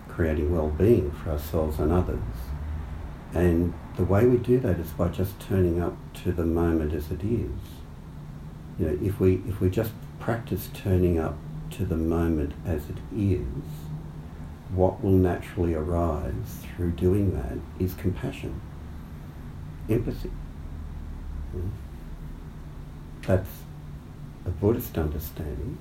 creating 0.08 0.54
well-being 0.54 1.10
for 1.12 1.30
ourselves 1.30 1.78
and 1.78 1.92
others. 1.92 2.18
And 3.34 3.74
the 3.96 4.04
way 4.04 4.26
we 4.26 4.38
do 4.38 4.58
that 4.60 4.78
is 4.78 4.90
by 4.90 5.08
just 5.08 5.38
turning 5.38 5.82
up 5.82 5.96
to 6.24 6.32
the 6.32 6.46
moment 6.46 6.94
as 6.94 7.10
it 7.10 7.22
is. 7.22 7.50
You 8.78 8.86
know, 8.86 8.98
if 9.02 9.20
we 9.20 9.42
if 9.46 9.60
we 9.60 9.68
just 9.68 9.92
practice 10.18 10.70
turning 10.72 11.18
up 11.18 11.36
to 11.78 11.84
the 11.84 11.96
moment 11.96 12.52
as 12.66 12.82
it 12.90 12.98
is, 13.16 13.46
what 14.74 15.02
will 15.02 15.12
naturally 15.12 15.74
arise 15.74 16.64
through 16.76 16.90
doing 16.90 17.32
that 17.34 17.56
is 17.82 17.94
compassion, 17.94 18.60
empathy. 19.88 20.30
That's 23.22 23.48
a 24.44 24.50
Buddhist 24.50 24.98
understanding. 24.98 25.78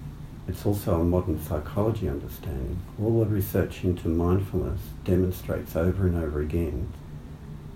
It's 0.48 0.66
also 0.66 1.02
a 1.02 1.04
modern 1.04 1.42
psychology 1.42 2.08
understanding. 2.08 2.80
All 3.02 3.20
the 3.20 3.26
research 3.26 3.84
into 3.84 4.08
mindfulness 4.08 4.80
demonstrates 5.04 5.76
over 5.76 6.06
and 6.08 6.16
over 6.16 6.42
again 6.42 6.94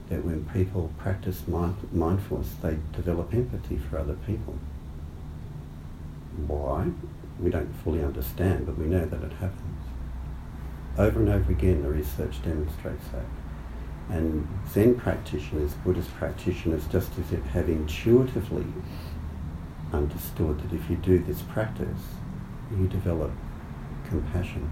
that 0.10 0.24
when 0.24 0.46
people 0.54 0.92
practice 0.98 1.48
mind- 1.48 1.92
mindfulness, 1.92 2.54
they 2.62 2.78
develop 2.94 3.34
empathy 3.34 3.78
for 3.78 3.98
other 3.98 4.16
people. 4.28 4.58
Why? 6.48 6.88
We 7.39 7.50
don't 7.50 7.74
fully 7.84 8.04
understand, 8.04 8.65
but 8.65 8.78
we 8.78 8.86
know 8.86 9.06
that 9.06 9.24
it 9.24 9.34
happens. 9.34 9.86
Over 10.98 11.20
and 11.20 11.30
over 11.30 11.52
again, 11.52 11.84
the 11.84 11.89
research 11.89 12.41
demonstrates 12.44 13.08
that. 13.10 13.26
And 14.10 14.48
Zen 14.70 14.96
practitioners, 14.96 15.74
Buddhist 15.86 16.13
practitioners, 16.15 16.86
just 16.88 17.17
as 17.17 17.32
it 17.32 17.44
have 17.44 17.70
intuitively 17.70 18.65
understood 19.94 20.60
that 20.62 20.76
if 20.76 20.89
you 20.89 20.98
do 20.98 21.20
this 21.20 21.41
practice, 21.41 22.02
you 22.78 22.88
develop 22.88 23.32
compassion. 24.08 24.70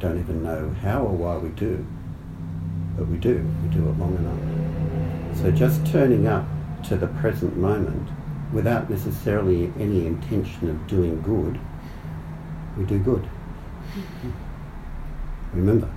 Don't 0.00 0.18
even 0.18 0.42
know 0.42 0.74
how 0.82 1.02
or 1.02 1.14
why 1.14 1.36
we 1.36 1.50
do, 1.50 1.86
but 2.96 3.06
we 3.06 3.18
do. 3.18 3.46
We 3.62 3.68
do 3.68 3.88
it 3.88 3.98
long 3.98 4.16
enough. 4.16 5.38
So 5.38 5.50
just 5.50 5.86
turning 5.86 6.26
up 6.26 6.46
to 6.84 6.96
the 6.96 7.06
present 7.06 7.56
moment 7.56 8.08
without 8.54 8.88
necessarily 8.88 9.72
any 9.78 10.06
intention 10.06 10.70
of 10.70 10.86
doing 10.86 11.20
good, 11.22 11.60
we 12.78 12.84
do 12.84 12.98
good. 13.00 13.22
Mm-hmm. 13.22 14.30
Remember, 15.58 15.88